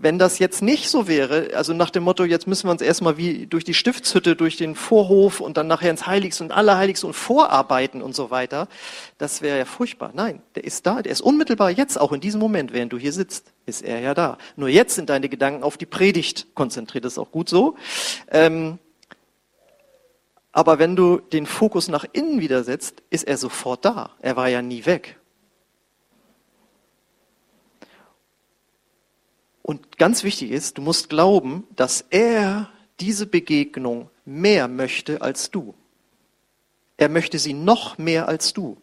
Wenn 0.00 0.18
das 0.18 0.38
jetzt 0.38 0.62
nicht 0.62 0.88
so 0.88 1.08
wäre, 1.08 1.50
also 1.54 1.72
nach 1.72 1.90
dem 1.90 2.04
Motto, 2.04 2.22
jetzt 2.22 2.46
müssen 2.46 2.68
wir 2.68 2.70
uns 2.70 2.82
erstmal 2.82 3.16
wie 3.16 3.48
durch 3.48 3.64
die 3.64 3.74
Stiftshütte, 3.74 4.36
durch 4.36 4.56
den 4.56 4.76
Vorhof 4.76 5.40
und 5.40 5.56
dann 5.56 5.66
nachher 5.66 5.90
ins 5.90 6.06
Heiligste 6.06 6.44
und 6.44 6.52
Allerheiligste 6.52 7.04
und 7.04 7.14
vorarbeiten 7.14 8.00
und 8.00 8.14
so 8.14 8.30
weiter, 8.30 8.68
das 9.18 9.42
wäre 9.42 9.58
ja 9.58 9.64
furchtbar. 9.64 10.12
Nein, 10.14 10.40
der 10.54 10.62
ist 10.62 10.86
da, 10.86 11.02
der 11.02 11.10
ist 11.10 11.20
unmittelbar 11.20 11.70
jetzt, 11.70 12.00
auch 12.00 12.12
in 12.12 12.20
diesem 12.20 12.38
Moment, 12.38 12.72
während 12.72 12.92
du 12.92 12.98
hier 12.98 13.12
sitzt, 13.12 13.52
ist 13.66 13.82
er 13.82 13.98
ja 13.98 14.14
da. 14.14 14.38
Nur 14.54 14.68
jetzt 14.68 14.94
sind 14.94 15.10
deine 15.10 15.28
Gedanken 15.28 15.64
auf 15.64 15.76
die 15.76 15.86
Predigt 15.86 16.46
konzentriert, 16.54 17.04
das 17.04 17.14
ist 17.14 17.18
auch 17.18 17.32
gut 17.32 17.48
so. 17.48 17.74
Ähm, 18.30 18.78
aber 20.52 20.78
wenn 20.78 20.96
du 20.96 21.18
den 21.18 21.46
Fokus 21.46 21.88
nach 21.88 22.04
innen 22.12 22.40
wieder 22.40 22.64
setzt, 22.64 23.02
ist 23.10 23.26
er 23.28 23.36
sofort 23.36 23.84
da. 23.84 24.10
Er 24.20 24.36
war 24.36 24.48
ja 24.48 24.62
nie 24.62 24.86
weg. 24.86 25.17
Und 29.68 29.98
ganz 29.98 30.24
wichtig 30.24 30.50
ist, 30.50 30.78
du 30.78 30.82
musst 30.82 31.10
glauben, 31.10 31.66
dass 31.76 32.00
er 32.08 32.70
diese 33.00 33.26
Begegnung 33.26 34.08
mehr 34.24 34.66
möchte 34.66 35.20
als 35.20 35.50
du. 35.50 35.74
Er 36.96 37.10
möchte 37.10 37.38
sie 37.38 37.52
noch 37.52 37.98
mehr 37.98 38.28
als 38.28 38.54
du. 38.54 38.78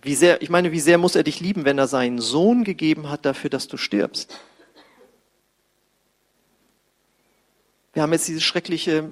Wie 0.00 0.14
sehr, 0.14 0.42
ich 0.42 0.48
meine, 0.48 0.70
wie 0.70 0.78
sehr 0.78 0.96
muss 0.96 1.16
er 1.16 1.24
dich 1.24 1.40
lieben, 1.40 1.64
wenn 1.64 1.76
er 1.76 1.88
seinen 1.88 2.20
Sohn 2.20 2.62
gegeben 2.62 3.10
hat 3.10 3.24
dafür, 3.24 3.50
dass 3.50 3.66
du 3.66 3.76
stirbst? 3.76 4.38
Wir 7.94 8.02
haben 8.04 8.12
jetzt 8.12 8.28
diese 8.28 8.42
schreckliche 8.42 9.10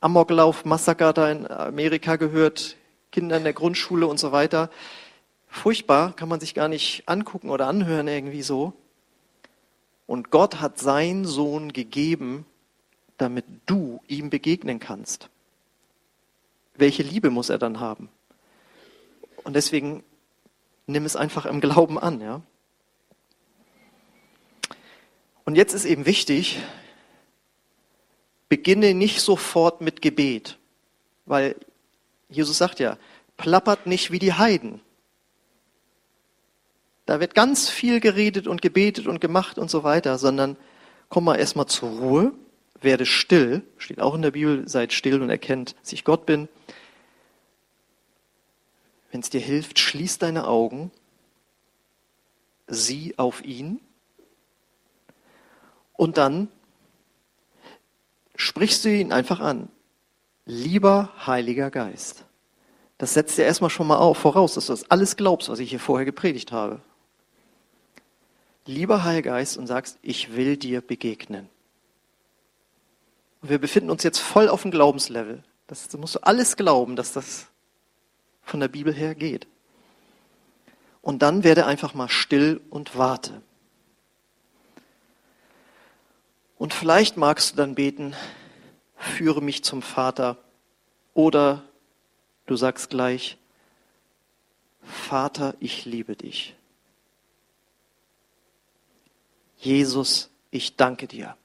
Amoklauf-Massaker 0.00 1.12
da 1.12 1.28
in 1.28 1.50
Amerika 1.50 2.14
gehört, 2.14 2.76
Kinder 3.10 3.36
in 3.36 3.42
der 3.42 3.52
Grundschule 3.52 4.06
und 4.06 4.20
so 4.20 4.30
weiter 4.30 4.70
furchtbar, 5.50 6.14
kann 6.14 6.28
man 6.28 6.40
sich 6.40 6.54
gar 6.54 6.68
nicht 6.68 7.02
angucken 7.06 7.50
oder 7.50 7.66
anhören 7.66 8.08
irgendwie 8.08 8.42
so. 8.42 8.72
Und 10.06 10.30
Gott 10.30 10.60
hat 10.60 10.78
seinen 10.78 11.24
Sohn 11.24 11.72
gegeben, 11.72 12.46
damit 13.18 13.44
du 13.66 14.00
ihm 14.08 14.30
begegnen 14.30 14.80
kannst. 14.80 15.28
Welche 16.74 17.02
Liebe 17.02 17.30
muss 17.30 17.50
er 17.50 17.58
dann 17.58 17.80
haben? 17.80 18.08
Und 19.44 19.54
deswegen 19.54 20.02
nimm 20.86 21.04
es 21.04 21.16
einfach 21.16 21.46
im 21.46 21.60
Glauben 21.60 21.98
an, 21.98 22.20
ja. 22.20 22.42
Und 25.44 25.56
jetzt 25.56 25.74
ist 25.74 25.84
eben 25.84 26.06
wichtig, 26.06 26.60
beginne 28.48 28.94
nicht 28.94 29.20
sofort 29.20 29.80
mit 29.80 30.02
Gebet, 30.02 30.58
weil 31.26 31.56
Jesus 32.28 32.58
sagt 32.58 32.78
ja, 32.78 32.98
plappert 33.36 33.86
nicht 33.86 34.10
wie 34.10 34.18
die 34.18 34.34
Heiden. 34.34 34.80
Da 37.10 37.18
wird 37.18 37.34
ganz 37.34 37.68
viel 37.68 37.98
geredet 37.98 38.46
und 38.46 38.62
gebetet 38.62 39.08
und 39.08 39.20
gemacht 39.20 39.58
und 39.58 39.68
so 39.68 39.82
weiter, 39.82 40.16
sondern 40.16 40.56
komm 41.08 41.24
mal 41.24 41.40
erstmal 41.40 41.66
zur 41.66 41.88
Ruhe, 41.88 42.32
werde 42.80 43.04
still, 43.04 43.62
steht 43.78 44.00
auch 44.00 44.14
in 44.14 44.22
der 44.22 44.30
Bibel, 44.30 44.68
seid 44.68 44.92
still 44.92 45.20
und 45.20 45.28
erkennt, 45.28 45.74
dass 45.80 45.92
ich 45.92 46.04
Gott 46.04 46.24
bin. 46.24 46.48
Wenn 49.10 49.22
es 49.22 49.30
dir 49.30 49.40
hilft, 49.40 49.80
schließ 49.80 50.18
deine 50.18 50.46
Augen, 50.46 50.92
sieh 52.68 53.14
auf 53.16 53.44
ihn 53.44 53.80
und 55.94 56.16
dann 56.16 56.46
sprichst 58.36 58.84
du 58.84 58.88
ihn 58.88 59.10
einfach 59.10 59.40
an. 59.40 59.68
Lieber 60.46 61.12
Heiliger 61.26 61.72
Geist. 61.72 62.24
Das 62.98 63.14
setzt 63.14 63.36
dir 63.36 63.46
erstmal 63.46 63.70
schon 63.70 63.88
mal 63.88 63.98
auf, 63.98 64.16
voraus, 64.16 64.54
dass 64.54 64.66
du 64.66 64.74
das 64.74 64.88
alles 64.92 65.16
glaubst, 65.16 65.48
was 65.48 65.58
ich 65.58 65.70
hier 65.70 65.80
vorher 65.80 66.04
gepredigt 66.04 66.52
habe 66.52 66.80
lieber 68.66 69.04
Heilgeist, 69.04 69.56
und 69.56 69.66
sagst, 69.66 69.98
ich 70.02 70.34
will 70.34 70.56
dir 70.56 70.80
begegnen. 70.80 71.48
Und 73.40 73.50
wir 73.50 73.58
befinden 73.58 73.90
uns 73.90 74.02
jetzt 74.02 74.18
voll 74.18 74.48
auf 74.48 74.62
dem 74.62 74.70
Glaubenslevel. 74.70 75.42
Das, 75.66 75.88
das 75.88 76.00
musst 76.00 76.16
du 76.16 76.20
alles 76.20 76.56
glauben, 76.56 76.96
dass 76.96 77.12
das 77.12 77.46
von 78.42 78.60
der 78.60 78.68
Bibel 78.68 78.92
her 78.92 79.14
geht. 79.14 79.46
Und 81.02 81.22
dann 81.22 81.44
werde 81.44 81.66
einfach 81.66 81.94
mal 81.94 82.08
still 82.08 82.60
und 82.68 82.96
warte. 82.96 83.42
Und 86.58 86.74
vielleicht 86.74 87.16
magst 87.16 87.52
du 87.52 87.56
dann 87.56 87.74
beten, 87.74 88.14
führe 88.96 89.40
mich 89.40 89.64
zum 89.64 89.80
Vater. 89.80 90.36
Oder 91.14 91.62
du 92.46 92.56
sagst 92.56 92.90
gleich, 92.90 93.38
Vater, 94.82 95.54
ich 95.60 95.86
liebe 95.86 96.16
dich. 96.16 96.54
Jesus, 99.60 100.30
ich 100.50 100.76
danke 100.76 101.06
dir. 101.06 101.36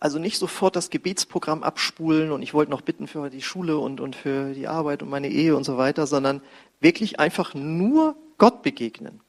Also 0.00 0.18
nicht 0.18 0.38
sofort 0.38 0.76
das 0.76 0.90
Gebetsprogramm 0.90 1.62
abspulen 1.62 2.32
und 2.32 2.40
ich 2.42 2.54
wollte 2.54 2.70
noch 2.70 2.80
bitten 2.80 3.06
für 3.06 3.28
die 3.28 3.42
Schule 3.42 3.78
und, 3.78 4.00
und 4.00 4.16
für 4.16 4.54
die 4.54 4.66
Arbeit 4.66 5.02
und 5.02 5.10
meine 5.10 5.28
Ehe 5.28 5.54
und 5.54 5.64
so 5.64 5.76
weiter, 5.76 6.06
sondern 6.06 6.40
wirklich 6.80 7.20
einfach 7.20 7.52
nur 7.52 8.16
Gott 8.38 8.62
begegnen. 8.62 9.20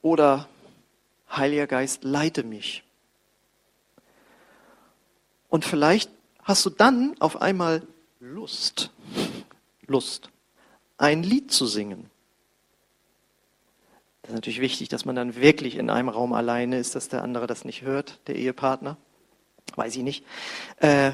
Oder 0.00 0.48
Heiliger 1.30 1.66
Geist, 1.66 2.04
leite 2.04 2.44
mich. 2.44 2.84
Und 5.50 5.66
vielleicht 5.66 6.10
hast 6.42 6.64
du 6.64 6.70
dann 6.70 7.16
auf 7.18 7.42
einmal 7.42 7.86
Lust, 8.20 8.90
Lust, 9.86 10.30
ein 10.96 11.22
Lied 11.22 11.52
zu 11.52 11.66
singen. 11.66 12.08
Das 14.28 14.34
ist 14.34 14.40
natürlich 14.40 14.60
wichtig, 14.60 14.90
dass 14.90 15.06
man 15.06 15.16
dann 15.16 15.36
wirklich 15.36 15.76
in 15.76 15.88
einem 15.88 16.10
Raum 16.10 16.34
alleine 16.34 16.78
ist, 16.78 16.94
dass 16.94 17.08
der 17.08 17.22
andere 17.22 17.46
das 17.46 17.64
nicht 17.64 17.80
hört, 17.80 18.18
der 18.26 18.36
Ehepartner. 18.36 18.98
Weiß 19.74 19.96
ich 19.96 20.02
nicht. 20.02 20.22
Äh, 20.80 21.12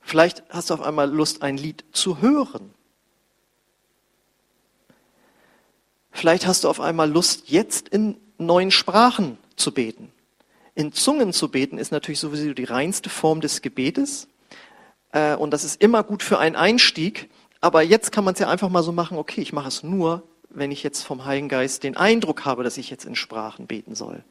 vielleicht 0.00 0.42
hast 0.48 0.70
du 0.70 0.74
auf 0.74 0.80
einmal 0.80 1.10
Lust, 1.10 1.42
ein 1.42 1.58
Lied 1.58 1.84
zu 1.92 2.22
hören. 2.22 2.72
Vielleicht 6.10 6.46
hast 6.46 6.64
du 6.64 6.70
auf 6.70 6.80
einmal 6.80 7.10
Lust, 7.10 7.50
jetzt 7.50 7.90
in 7.90 8.16
neuen 8.38 8.70
Sprachen 8.70 9.36
zu 9.56 9.74
beten. 9.74 10.10
In 10.74 10.94
Zungen 10.94 11.34
zu 11.34 11.50
beten 11.50 11.76
ist 11.76 11.92
natürlich 11.92 12.20
sowieso 12.20 12.54
die 12.54 12.64
reinste 12.64 13.10
Form 13.10 13.42
des 13.42 13.60
Gebetes. 13.60 14.26
Äh, 15.10 15.34
und 15.34 15.50
das 15.50 15.64
ist 15.64 15.82
immer 15.82 16.02
gut 16.02 16.22
für 16.22 16.38
einen 16.38 16.56
Einstieg. 16.56 17.28
Aber 17.60 17.82
jetzt 17.82 18.10
kann 18.10 18.24
man 18.24 18.32
es 18.32 18.40
ja 18.40 18.48
einfach 18.48 18.70
mal 18.70 18.82
so 18.82 18.92
machen, 18.92 19.18
okay, 19.18 19.42
ich 19.42 19.52
mache 19.52 19.68
es 19.68 19.82
nur 19.82 20.22
wenn 20.54 20.70
ich 20.70 20.82
jetzt 20.82 21.02
vom 21.02 21.24
Heiligen 21.24 21.48
Geist 21.48 21.82
den 21.82 21.96
Eindruck 21.96 22.44
habe, 22.44 22.64
dass 22.64 22.78
ich 22.78 22.90
jetzt 22.90 23.04
in 23.04 23.14
Sprachen 23.14 23.66
beten 23.66 23.94
soll. 23.94 24.24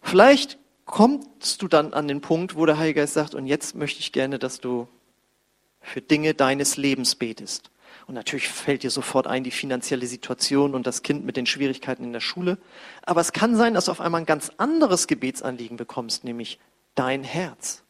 Vielleicht 0.00 0.58
kommst 0.84 1.62
du 1.62 1.68
dann 1.68 1.92
an 1.92 2.08
den 2.08 2.20
Punkt, 2.20 2.56
wo 2.56 2.66
der 2.66 2.78
Heilige 2.78 3.00
Geist 3.00 3.14
sagt, 3.14 3.34
und 3.34 3.46
jetzt 3.46 3.74
möchte 3.74 4.00
ich 4.00 4.12
gerne, 4.12 4.38
dass 4.38 4.60
du 4.60 4.88
für 5.80 6.00
Dinge 6.00 6.34
deines 6.34 6.76
Lebens 6.76 7.14
betest. 7.14 7.70
Und 8.06 8.14
natürlich 8.14 8.48
fällt 8.48 8.82
dir 8.82 8.90
sofort 8.90 9.26
ein 9.26 9.44
die 9.44 9.50
finanzielle 9.50 10.06
Situation 10.06 10.74
und 10.74 10.86
das 10.86 11.02
Kind 11.02 11.24
mit 11.24 11.36
den 11.36 11.46
Schwierigkeiten 11.46 12.04
in 12.04 12.12
der 12.12 12.20
Schule. 12.20 12.58
Aber 13.02 13.20
es 13.20 13.32
kann 13.32 13.56
sein, 13.56 13.74
dass 13.74 13.86
du 13.86 13.90
auf 13.90 14.00
einmal 14.00 14.22
ein 14.22 14.26
ganz 14.26 14.50
anderes 14.56 15.06
Gebetsanliegen 15.06 15.76
bekommst, 15.76 16.24
nämlich 16.24 16.58
dein 16.94 17.22
Herz. 17.22 17.82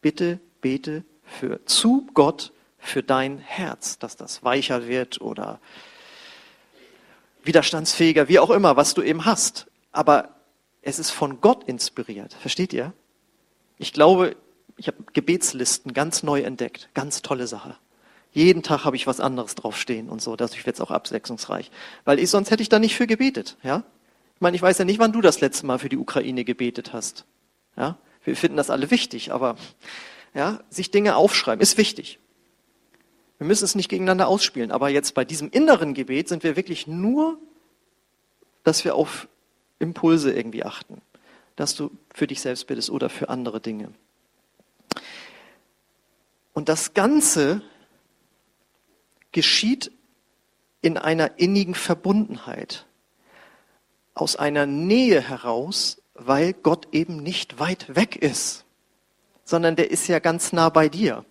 Bitte 0.00 0.40
bete 0.60 1.04
für, 1.24 1.64
zu 1.66 2.06
Gott 2.14 2.52
für 2.78 3.02
dein 3.02 3.38
Herz, 3.38 3.98
dass 3.98 4.16
das 4.16 4.42
weicher 4.44 4.86
wird 4.86 5.20
oder 5.20 5.60
widerstandsfähiger, 7.42 8.28
wie 8.28 8.38
auch 8.38 8.50
immer, 8.50 8.76
was 8.76 8.94
du 8.94 9.02
eben 9.02 9.24
hast. 9.24 9.66
Aber 9.92 10.36
es 10.82 10.98
ist 10.98 11.10
von 11.10 11.40
Gott 11.40 11.64
inspiriert. 11.64 12.34
Versteht 12.34 12.72
ihr? 12.72 12.92
Ich 13.78 13.92
glaube, 13.92 14.36
ich 14.76 14.86
habe 14.86 14.98
Gebetslisten 15.12 15.92
ganz 15.92 16.22
neu 16.22 16.42
entdeckt. 16.42 16.88
Ganz 16.94 17.22
tolle 17.22 17.46
Sache. 17.46 17.76
Jeden 18.32 18.62
Tag 18.62 18.84
habe 18.84 18.96
ich 18.96 19.06
was 19.06 19.20
anderes 19.20 19.54
draufstehen 19.54 20.08
und 20.08 20.22
so. 20.22 20.36
Dadurch 20.36 20.66
wird 20.66 20.76
es 20.76 20.80
auch 20.80 20.90
abwechslungsreich. 20.90 21.70
Weil 22.04 22.18
ich, 22.18 22.30
sonst 22.30 22.50
hätte 22.50 22.62
ich 22.62 22.68
da 22.68 22.78
nicht 22.78 22.94
für 22.94 23.06
gebetet. 23.06 23.56
Ja? 23.62 23.84
Ich 24.34 24.40
meine, 24.40 24.56
ich 24.56 24.62
weiß 24.62 24.78
ja 24.78 24.84
nicht, 24.84 24.98
wann 24.98 25.12
du 25.12 25.20
das 25.20 25.40
letzte 25.40 25.66
Mal 25.66 25.78
für 25.78 25.88
die 25.88 25.96
Ukraine 25.96 26.44
gebetet 26.44 26.92
hast. 26.92 27.24
Ja? 27.76 27.98
Wir 28.24 28.36
finden 28.36 28.56
das 28.56 28.70
alle 28.70 28.90
wichtig, 28.90 29.32
aber 29.32 29.56
ja, 30.34 30.60
sich 30.68 30.90
Dinge 30.90 31.16
aufschreiben 31.16 31.62
ist 31.62 31.78
wichtig. 31.78 32.20
Wir 33.38 33.46
müssen 33.46 33.64
es 33.64 33.74
nicht 33.74 33.88
gegeneinander 33.88 34.28
ausspielen. 34.28 34.70
Aber 34.70 34.88
jetzt 34.88 35.14
bei 35.14 35.24
diesem 35.24 35.50
inneren 35.50 35.94
Gebet 35.94 36.28
sind 36.28 36.42
wir 36.42 36.56
wirklich 36.56 36.86
nur, 36.86 37.38
dass 38.64 38.84
wir 38.84 38.94
auf 38.94 39.28
Impulse 39.78 40.32
irgendwie 40.32 40.64
achten. 40.64 41.00
Dass 41.56 41.74
du 41.74 41.90
für 42.12 42.26
dich 42.26 42.40
selbst 42.40 42.66
bittest 42.66 42.90
oder 42.90 43.08
für 43.08 43.28
andere 43.28 43.60
Dinge. 43.60 43.92
Und 46.52 46.68
das 46.68 46.94
Ganze 46.94 47.62
geschieht 49.30 49.92
in 50.80 50.96
einer 50.96 51.38
innigen 51.38 51.74
Verbundenheit, 51.74 52.86
aus 54.14 54.34
einer 54.36 54.66
Nähe 54.66 55.20
heraus, 55.20 56.02
weil 56.14 56.52
Gott 56.52 56.88
eben 56.92 57.22
nicht 57.22 57.60
weit 57.60 57.94
weg 57.94 58.16
ist, 58.16 58.64
sondern 59.44 59.76
der 59.76 59.90
ist 59.92 60.08
ja 60.08 60.18
ganz 60.18 60.52
nah 60.52 60.68
bei 60.68 60.88
dir 60.88 61.24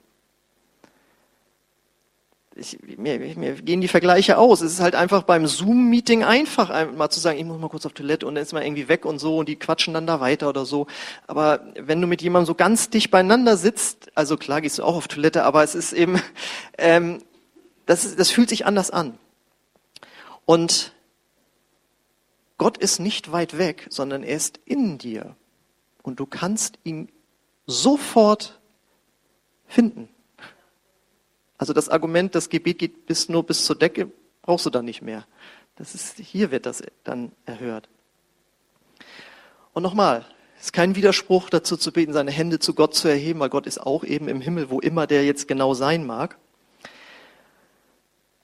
ich, 2.57 2.79
mir, 2.97 3.19
mir 3.19 3.53
gehen 3.53 3.81
die 3.81 3.87
Vergleiche 3.87 4.37
aus. 4.37 4.61
Es 4.61 4.73
ist 4.73 4.79
halt 4.79 4.95
einfach 4.95 5.23
beim 5.23 5.47
Zoom-Meeting 5.47 6.23
einfach, 6.23 6.69
mal 6.93 7.09
zu 7.09 7.19
sagen, 7.19 7.37
ich 7.37 7.45
muss 7.45 7.59
mal 7.59 7.69
kurz 7.69 7.85
auf 7.85 7.93
Toilette 7.93 8.25
und 8.25 8.35
dann 8.35 8.43
ist 8.43 8.53
man 8.53 8.63
irgendwie 8.63 8.87
weg 8.87 9.05
und 9.05 9.19
so 9.19 9.37
und 9.37 9.49
die 9.49 9.55
quatschen 9.55 9.93
dann 9.93 10.07
da 10.07 10.19
weiter 10.19 10.49
oder 10.49 10.65
so. 10.65 10.87
Aber 11.27 11.61
wenn 11.79 12.01
du 12.01 12.07
mit 12.07 12.21
jemandem 12.21 12.47
so 12.47 12.55
ganz 12.55 12.89
dicht 12.89 13.11
beieinander 13.11 13.57
sitzt, 13.57 14.09
also 14.15 14.37
klar 14.37 14.61
gehst 14.61 14.79
du 14.79 14.83
auch 14.83 14.95
auf 14.95 15.07
Toilette, 15.07 15.43
aber 15.43 15.63
es 15.63 15.75
ist 15.75 15.93
eben, 15.93 16.21
ähm, 16.77 17.19
das, 17.85 18.05
ist, 18.05 18.19
das 18.19 18.29
fühlt 18.29 18.49
sich 18.49 18.65
anders 18.65 18.91
an. 18.91 19.17
Und 20.45 20.93
Gott 22.57 22.77
ist 22.77 22.99
nicht 22.99 23.31
weit 23.31 23.57
weg, 23.57 23.87
sondern 23.89 24.23
er 24.23 24.35
ist 24.35 24.59
in 24.65 24.97
dir. 24.97 25.35
Und 26.01 26.19
du 26.19 26.25
kannst 26.25 26.79
ihn 26.83 27.09
sofort 27.67 28.59
finden. 29.67 30.09
Also 31.57 31.73
das 31.73 31.89
Argument, 31.89 32.35
das 32.35 32.49
Gebet 32.49 32.79
geht 32.79 33.05
bis 33.05 33.29
nur 33.29 33.43
bis 33.43 33.65
zur 33.65 33.75
Decke, 33.75 34.11
brauchst 34.41 34.65
du 34.65 34.69
dann 34.69 34.85
nicht 34.85 35.01
mehr. 35.01 35.25
Das 35.75 35.95
ist, 35.95 36.17
hier 36.17 36.51
wird 36.51 36.65
das 36.65 36.83
dann 37.03 37.31
erhört. 37.45 37.89
Und 39.73 39.83
nochmal, 39.83 40.25
es 40.57 40.65
ist 40.65 40.73
kein 40.73 40.95
Widerspruch 40.95 41.49
dazu 41.49 41.77
zu 41.77 41.91
beten, 41.91 42.13
seine 42.13 42.31
Hände 42.31 42.59
zu 42.59 42.73
Gott 42.73 42.95
zu 42.95 43.07
erheben, 43.07 43.39
weil 43.39 43.49
Gott 43.49 43.67
ist 43.67 43.79
auch 43.79 44.03
eben 44.03 44.27
im 44.27 44.41
Himmel, 44.41 44.69
wo 44.69 44.79
immer 44.79 45.05
der 45.05 45.23
jetzt 45.23 45.47
genau 45.47 45.73
sein 45.73 46.05
mag. 46.05 46.37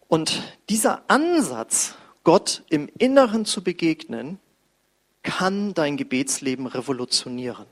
Und 0.07 0.43
dieser 0.69 1.01
Ansatz, 1.07 1.95
Gott 2.23 2.63
im 2.69 2.87
Inneren 2.99 3.45
zu 3.45 3.63
begegnen, 3.63 4.39
kann 5.23 5.73
dein 5.73 5.97
Gebetsleben 5.97 6.67
revolutionieren. 6.67 7.65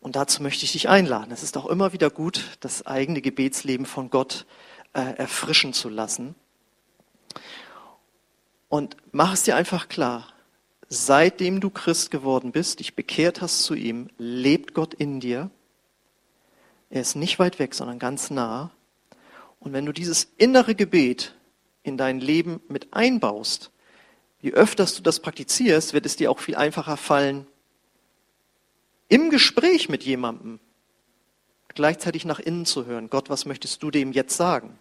Und 0.00 0.16
dazu 0.16 0.42
möchte 0.42 0.64
ich 0.64 0.72
dich 0.72 0.88
einladen. 0.88 1.30
Es 1.30 1.42
ist 1.42 1.56
auch 1.56 1.66
immer 1.66 1.92
wieder 1.92 2.10
gut, 2.10 2.56
das 2.60 2.86
eigene 2.86 3.20
Gebetsleben 3.20 3.84
von 3.84 4.08
Gott 4.08 4.46
äh, 4.94 5.14
erfrischen 5.16 5.72
zu 5.72 5.88
lassen. 5.88 6.34
Und 8.68 8.96
mach 9.12 9.34
es 9.34 9.42
dir 9.42 9.56
einfach 9.56 9.88
klar, 9.88 10.32
seitdem 10.88 11.60
du 11.60 11.70
Christ 11.70 12.10
geworden 12.10 12.50
bist, 12.52 12.80
dich 12.80 12.94
bekehrt 12.96 13.40
hast 13.42 13.62
zu 13.62 13.74
ihm, 13.74 14.08
lebt 14.16 14.74
Gott 14.74 14.94
in 14.94 15.20
dir. 15.20 15.50
Er 16.88 17.02
ist 17.02 17.14
nicht 17.14 17.38
weit 17.38 17.58
weg, 17.58 17.74
sondern 17.74 17.98
ganz 17.98 18.30
nah. 18.30 18.70
Und 19.60 19.72
wenn 19.72 19.86
du 19.86 19.92
dieses 19.92 20.32
innere 20.38 20.74
Gebet 20.74 21.34
in 21.82 21.96
dein 21.96 22.20
Leben 22.20 22.60
mit 22.68 22.94
einbaust, 22.94 23.70
je 24.40 24.52
öfters 24.52 24.94
du 24.94 25.02
das 25.02 25.20
praktizierst, 25.20 25.92
wird 25.92 26.06
es 26.06 26.16
dir 26.16 26.30
auch 26.30 26.38
viel 26.38 26.56
einfacher 26.56 26.96
fallen, 26.96 27.46
im 29.10 29.28
Gespräch 29.28 29.90
mit 29.90 30.04
jemandem 30.04 30.60
gleichzeitig 31.74 32.24
nach 32.24 32.38
innen 32.38 32.64
zu 32.64 32.86
hören. 32.86 33.10
Gott, 33.10 33.28
was 33.28 33.44
möchtest 33.44 33.82
du 33.82 33.90
dem 33.90 34.12
jetzt 34.12 34.36
sagen? 34.36 34.78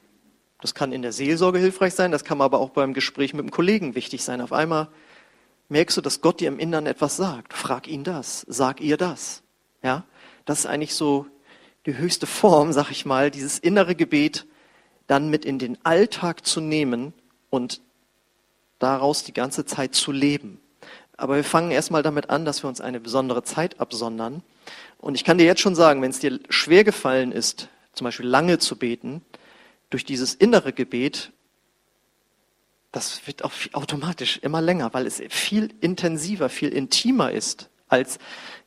Das 0.62 0.74
kann 0.74 0.92
in 0.92 1.02
der 1.02 1.12
Seelsorge 1.12 1.60
hilfreich 1.60 1.94
sein, 1.94 2.12
das 2.12 2.24
kann 2.24 2.42
aber 2.42 2.60
auch 2.60 2.70
beim 2.70 2.94
Gespräch 2.94 3.34
mit 3.34 3.42
einem 3.42 3.52
Kollegen 3.52 3.96
wichtig 3.96 4.24
sein. 4.24 4.42
Auf 4.42 4.54
einmal 4.54 4.90
merkst 5.70 5.98
du, 5.98 6.02
dass 6.02 6.22
Gott 6.22 6.40
dir 6.40 6.48
im 6.48 6.60
Innern 6.60 6.86
etwas 6.86 7.18
sagt. 7.18 7.54
Frag 7.54 7.88
ihn 7.88 8.04
das, 8.04 8.46
sag 8.48 8.82
ihr 8.82 8.98
das. 8.98 9.44
Ja, 9.84 10.06
das 10.46 10.60
ist 10.60 10.66
eigentlich 10.66 10.94
so 10.94 11.26
die 11.86 11.98
höchste 11.98 12.28
Form, 12.28 12.74
sag 12.74 12.92
ich 12.92 13.06
mal, 13.06 13.32
dieses 13.32 13.60
innere 13.60 13.96
Gebet 13.96 14.46
dann 15.08 15.30
mit 15.30 15.46
in 15.46 15.58
den 15.58 15.78
Alltag 15.86 16.46
zu 16.46 16.62
nehmen 16.62 17.14
und 17.50 17.82
daraus 18.78 19.24
die 19.24 19.34
ganze 19.34 19.66
Zeit 19.66 19.96
zu 19.96 20.12
leben. 20.12 20.60
Aber 21.20 21.36
wir 21.36 21.44
fangen 21.44 21.72
erstmal 21.72 22.02
damit 22.02 22.30
an, 22.30 22.46
dass 22.46 22.64
wir 22.64 22.70
uns 22.70 22.80
eine 22.80 23.02
besondere 23.02 23.44
Zeit 23.44 23.82
absondern. 23.82 24.42
Und 25.00 25.16
ich 25.16 25.26
kann 25.26 25.38
dir 25.38 25.44
jetzt 25.44 25.60
schon 25.60 25.76
sagen, 25.76 26.02
wenn 26.02 26.12
es 26.12 26.20
dir 26.20 26.40
schwer 26.50 26.86
gefallen 26.86 27.34
ist, 27.34 27.68
zum 27.94 28.06
Beispiel 28.06 28.26
lange 28.26 28.58
zu 28.58 28.78
beten, 28.78 29.22
durch 29.90 30.06
dieses 30.06 30.34
innere 30.34 30.72
Gebet, 30.72 31.34
das 32.94 33.28
wird 33.28 33.44
auch 33.44 33.52
automatisch 33.74 34.38
immer 34.38 34.62
länger, 34.62 34.94
weil 34.94 35.06
es 35.06 35.22
viel 35.30 35.74
intensiver, 35.82 36.48
viel 36.48 36.70
intimer 36.70 37.32
ist, 37.32 37.70
als 37.90 38.18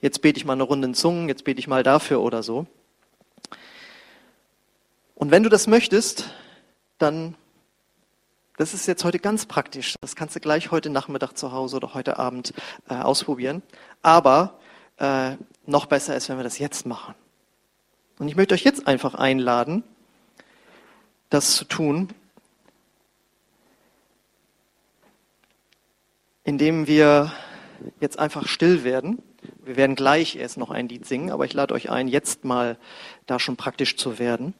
jetzt 0.02 0.20
bete 0.20 0.38
ich 0.38 0.44
mal 0.44 0.52
eine 0.52 0.64
Runde 0.64 0.88
in 0.88 0.94
Zungen, 0.94 1.28
jetzt 1.28 1.44
bete 1.44 1.58
ich 1.58 1.68
mal 1.68 1.82
dafür 1.82 2.20
oder 2.20 2.42
so. 2.42 2.66
Und 5.14 5.30
wenn 5.30 5.42
du 5.42 5.48
das 5.48 5.66
möchtest, 5.66 6.28
dann 6.98 7.34
das 8.56 8.74
ist 8.74 8.86
jetzt 8.86 9.04
heute 9.04 9.18
ganz 9.18 9.46
praktisch. 9.46 9.96
Das 10.00 10.14
kannst 10.14 10.36
du 10.36 10.40
gleich 10.40 10.70
heute 10.70 10.90
Nachmittag 10.90 11.36
zu 11.36 11.52
Hause 11.52 11.76
oder 11.76 11.94
heute 11.94 12.18
Abend 12.18 12.52
äh, 12.88 12.94
ausprobieren. 12.94 13.62
Aber 14.02 14.58
äh, 14.98 15.36
noch 15.66 15.86
besser 15.86 16.16
ist, 16.16 16.28
wenn 16.28 16.36
wir 16.36 16.44
das 16.44 16.58
jetzt 16.58 16.86
machen. 16.86 17.14
Und 18.18 18.28
ich 18.28 18.36
möchte 18.36 18.54
euch 18.54 18.62
jetzt 18.62 18.86
einfach 18.86 19.14
einladen, 19.14 19.84
das 21.30 21.56
zu 21.56 21.64
tun, 21.64 22.08
indem 26.44 26.86
wir 26.86 27.32
jetzt 28.00 28.18
einfach 28.18 28.46
still 28.46 28.84
werden. 28.84 29.22
Wir 29.64 29.76
werden 29.76 29.96
gleich 29.96 30.36
erst 30.36 30.58
noch 30.58 30.70
ein 30.70 30.88
Lied 30.88 31.06
singen, 31.06 31.30
aber 31.30 31.46
ich 31.46 31.54
lade 31.54 31.74
euch 31.74 31.90
ein, 31.90 32.06
jetzt 32.06 32.44
mal 32.44 32.76
da 33.26 33.40
schon 33.40 33.56
praktisch 33.56 33.96
zu 33.96 34.18
werden. 34.18 34.54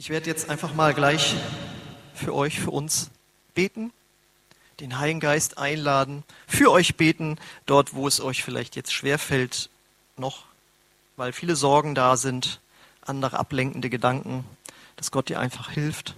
Ich 0.00 0.08
werde 0.08 0.30
jetzt 0.30 0.48
einfach 0.48 0.72
mal 0.72 0.94
gleich 0.94 1.34
für 2.14 2.34
euch, 2.34 2.58
für 2.58 2.70
uns 2.70 3.10
beten, 3.52 3.92
den 4.80 4.98
Heiligen 4.98 5.20
Geist 5.20 5.58
einladen, 5.58 6.24
für 6.48 6.70
euch 6.70 6.96
beten, 6.96 7.38
dort, 7.66 7.92
wo 7.92 8.08
es 8.08 8.18
euch 8.18 8.42
vielleicht 8.42 8.76
jetzt 8.76 8.94
schwerfällt, 8.94 9.68
noch, 10.16 10.44
weil 11.16 11.34
viele 11.34 11.54
Sorgen 11.54 11.94
da 11.94 12.16
sind, 12.16 12.60
andere 13.02 13.38
ablenkende 13.38 13.90
Gedanken, 13.90 14.46
dass 14.96 15.10
Gott 15.10 15.28
dir 15.28 15.38
einfach 15.38 15.70
hilft. 15.70 16.14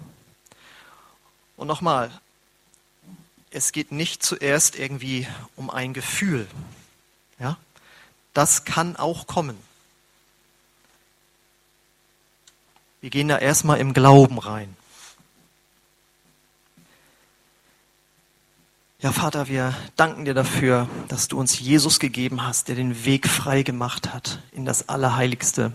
Und 1.57 1.67
nochmal, 1.67 2.13
es 3.51 3.73
geht 3.73 3.91
nicht 3.91 4.23
zuerst 4.23 4.79
irgendwie 4.79 5.27
um 5.57 5.71
ein 5.71 5.93
Gefühl. 5.93 6.47
Ja? 7.41 7.57
Das 8.33 8.65
kann 8.65 8.95
auch 8.95 9.27
kommen. 9.27 9.59
Wir 13.03 13.11
gehen 13.11 13.27
da 13.27 13.37
erstmal 13.37 13.81
im 13.81 13.95
Glauben 13.95 14.39
rein. 14.39 14.77
Ja, 19.01 19.11
Vater, 19.11 19.49
wir 19.49 19.75
danken 19.97 20.25
dir 20.25 20.35
dafür, 20.35 20.89
dass 21.09 21.27
du 21.27 21.37
uns 21.37 21.59
Jesus 21.59 21.99
gegeben 21.99 22.45
hast, 22.45 22.69
der 22.69 22.77
den 22.77 23.05
Weg 23.05 23.27
frei 23.27 23.65
gemacht 23.65 24.15
hat 24.15 24.39
in 24.53 24.65
das 24.65 24.89
Allerheiligste 24.89 25.73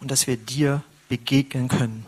und 0.00 0.10
dass 0.10 0.26
wir 0.26 0.38
dir 0.38 0.82
begegnen 1.10 1.68
können. 1.68 2.06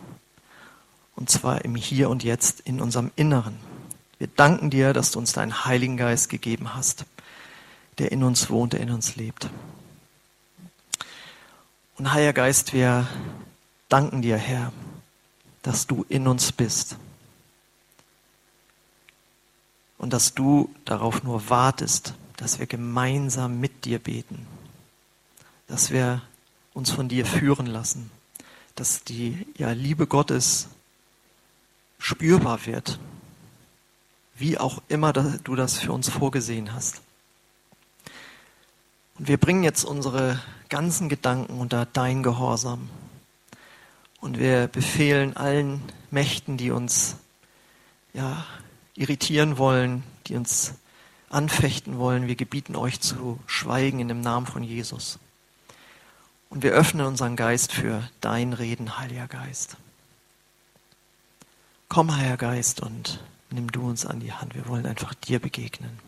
Und 1.14 1.28
zwar 1.28 1.66
im 1.66 1.74
Hier 1.74 2.08
und 2.08 2.24
Jetzt 2.24 2.60
in 2.60 2.80
unserem 2.80 3.10
Inneren. 3.16 3.58
Wir 4.16 4.28
danken 4.28 4.70
dir, 4.70 4.94
dass 4.94 5.10
du 5.10 5.18
uns 5.18 5.34
deinen 5.34 5.66
Heiligen 5.66 5.98
Geist 5.98 6.30
gegeben 6.30 6.72
hast, 6.74 7.04
der 7.98 8.12
in 8.12 8.24
uns 8.24 8.48
wohnt, 8.48 8.72
der 8.72 8.80
in 8.80 8.90
uns 8.90 9.16
lebt. 9.16 9.50
Und 11.98 12.14
Heiliger 12.14 12.32
Geist, 12.32 12.72
wir 12.72 13.06
danken 13.94 14.22
dir, 14.22 14.36
Herr, 14.36 14.72
dass 15.62 15.86
du 15.86 16.04
in 16.08 16.26
uns 16.26 16.50
bist 16.50 16.96
und 19.98 20.12
dass 20.12 20.34
du 20.34 20.74
darauf 20.84 21.22
nur 21.22 21.48
wartest, 21.48 22.14
dass 22.36 22.58
wir 22.58 22.66
gemeinsam 22.66 23.60
mit 23.60 23.84
dir 23.84 24.00
beten. 24.00 24.48
dass 25.68 25.90
wir 25.90 26.22
uns 26.72 26.90
von 26.90 27.08
dir 27.08 27.24
führen 27.24 27.66
lassen, 27.66 28.10
dass 28.74 29.04
die 29.04 29.46
ja, 29.56 29.70
Liebe 29.70 30.08
Gottes 30.08 30.68
spürbar 31.98 32.66
wird, 32.66 32.98
wie 34.34 34.58
auch 34.58 34.82
immer 34.88 35.12
du 35.12 35.54
das 35.54 35.78
für 35.78 35.92
uns 35.92 36.08
vorgesehen 36.08 36.72
hast. 36.72 37.00
Und 39.18 39.28
wir 39.28 39.38
bringen 39.38 39.62
jetzt 39.62 39.84
unsere 39.84 40.42
ganzen 40.68 41.08
Gedanken 41.08 41.60
unter 41.60 41.86
dein 41.86 42.24
Gehorsam. 42.24 42.90
Und 44.24 44.38
wir 44.38 44.68
befehlen 44.68 45.36
allen 45.36 45.82
Mächten, 46.10 46.56
die 46.56 46.70
uns 46.70 47.16
ja, 48.14 48.46
irritieren 48.94 49.58
wollen, 49.58 50.02
die 50.26 50.34
uns 50.34 50.72
anfechten 51.28 51.98
wollen, 51.98 52.26
wir 52.26 52.34
gebieten 52.34 52.74
euch 52.74 53.00
zu 53.00 53.38
schweigen 53.46 54.00
in 54.00 54.08
dem 54.08 54.22
Namen 54.22 54.46
von 54.46 54.62
Jesus. 54.62 55.18
Und 56.48 56.62
wir 56.62 56.72
öffnen 56.72 57.04
unseren 57.04 57.36
Geist 57.36 57.72
für 57.72 58.08
dein 58.22 58.54
Reden, 58.54 58.98
Heiliger 58.98 59.28
Geist. 59.28 59.76
Komm, 61.90 62.16
Heiliger 62.16 62.38
Geist, 62.38 62.80
und 62.80 63.22
nimm 63.50 63.70
du 63.72 63.86
uns 63.86 64.06
an 64.06 64.20
die 64.20 64.32
Hand. 64.32 64.54
Wir 64.54 64.66
wollen 64.68 64.86
einfach 64.86 65.12
dir 65.12 65.38
begegnen. 65.38 65.98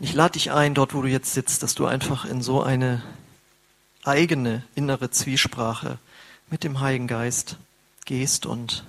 Und 0.00 0.04
ich 0.04 0.14
lade 0.14 0.32
dich 0.32 0.50
ein, 0.50 0.74
dort 0.74 0.94
wo 0.94 1.02
du 1.02 1.08
jetzt 1.08 1.32
sitzt, 1.32 1.62
dass 1.62 1.76
du 1.76 1.86
einfach 1.86 2.24
in 2.24 2.42
so 2.42 2.60
eine 2.60 3.04
eigene 4.04 4.62
innere 4.74 5.10
Zwiesprache 5.10 5.98
mit 6.50 6.64
dem 6.64 6.80
Heiligen 6.80 7.06
Geist 7.06 7.56
gehst 8.04 8.46
und 8.46 8.84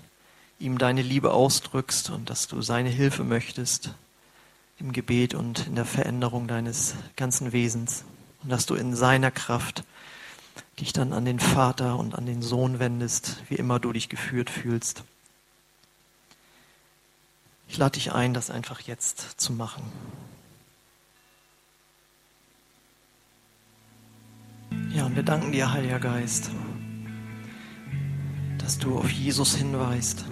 ihm 0.60 0.78
deine 0.78 1.02
Liebe 1.02 1.32
ausdrückst 1.32 2.10
und 2.12 2.30
dass 2.30 2.48
du 2.48 2.62
seine 2.62 2.90
Hilfe 2.90 3.24
möchtest 3.24 3.94
im 4.80 4.94
Gebet 4.94 5.34
und 5.34 5.68
in 5.68 5.76
der 5.76 5.86
Veränderung 5.86 6.48
deines 6.48 6.96
ganzen 7.16 7.52
Wesens 7.52 8.06
und 8.44 8.50
dass 8.50 8.66
du 8.66 8.76
in 8.76 8.96
seiner 8.96 9.32
Kraft 9.32 9.84
dich 10.80 10.94
dann 10.94 11.14
an 11.14 11.26
den 11.26 11.40
Vater 11.40 11.98
und 11.98 12.16
an 12.16 12.26
den 12.26 12.42
Sohn 12.42 12.80
wendest, 12.80 13.38
wie 13.50 13.56
immer 13.56 13.80
du 13.80 13.94
dich 13.94 14.10
geführt 14.10 14.50
fühlst. 14.50 15.04
Ich 17.68 17.78
lade 17.78 17.94
dich 17.94 18.12
ein, 18.12 18.34
das 18.34 18.50
einfach 18.50 18.82
jetzt 18.82 19.40
zu 19.40 19.54
machen. 19.54 19.84
Ja, 24.94 25.06
und 25.06 25.16
wir 25.16 25.24
danken 25.24 25.52
dir, 25.52 25.72
Heiliger 25.72 26.00
Geist, 26.00 26.52
dass 28.58 28.78
du 28.78 28.98
auf 28.98 29.10
Jesus 29.10 29.56
hinweist 29.56 30.26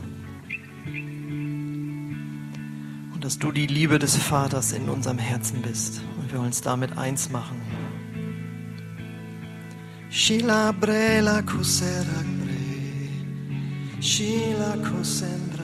und 3.14 3.24
dass 3.24 3.40
du 3.40 3.52
die 3.52 3.68
Liebe 3.68 4.00
des 4.00 4.16
Vaters 4.16 4.72
in 4.72 4.90
unserem 4.90 5.18
Herzen 5.18 5.62
bist 5.62 6.02
und 6.20 6.32
wir 6.32 6.40
uns 6.40 6.62
damit 6.62 6.98
eins 6.98 7.30
machen. 7.30 7.62
Shila 10.10 10.72
brela 10.72 11.42
kusera 11.42 12.24
bre, 12.42 14.02
Shila 14.02 14.76
kusendra. 14.78 15.59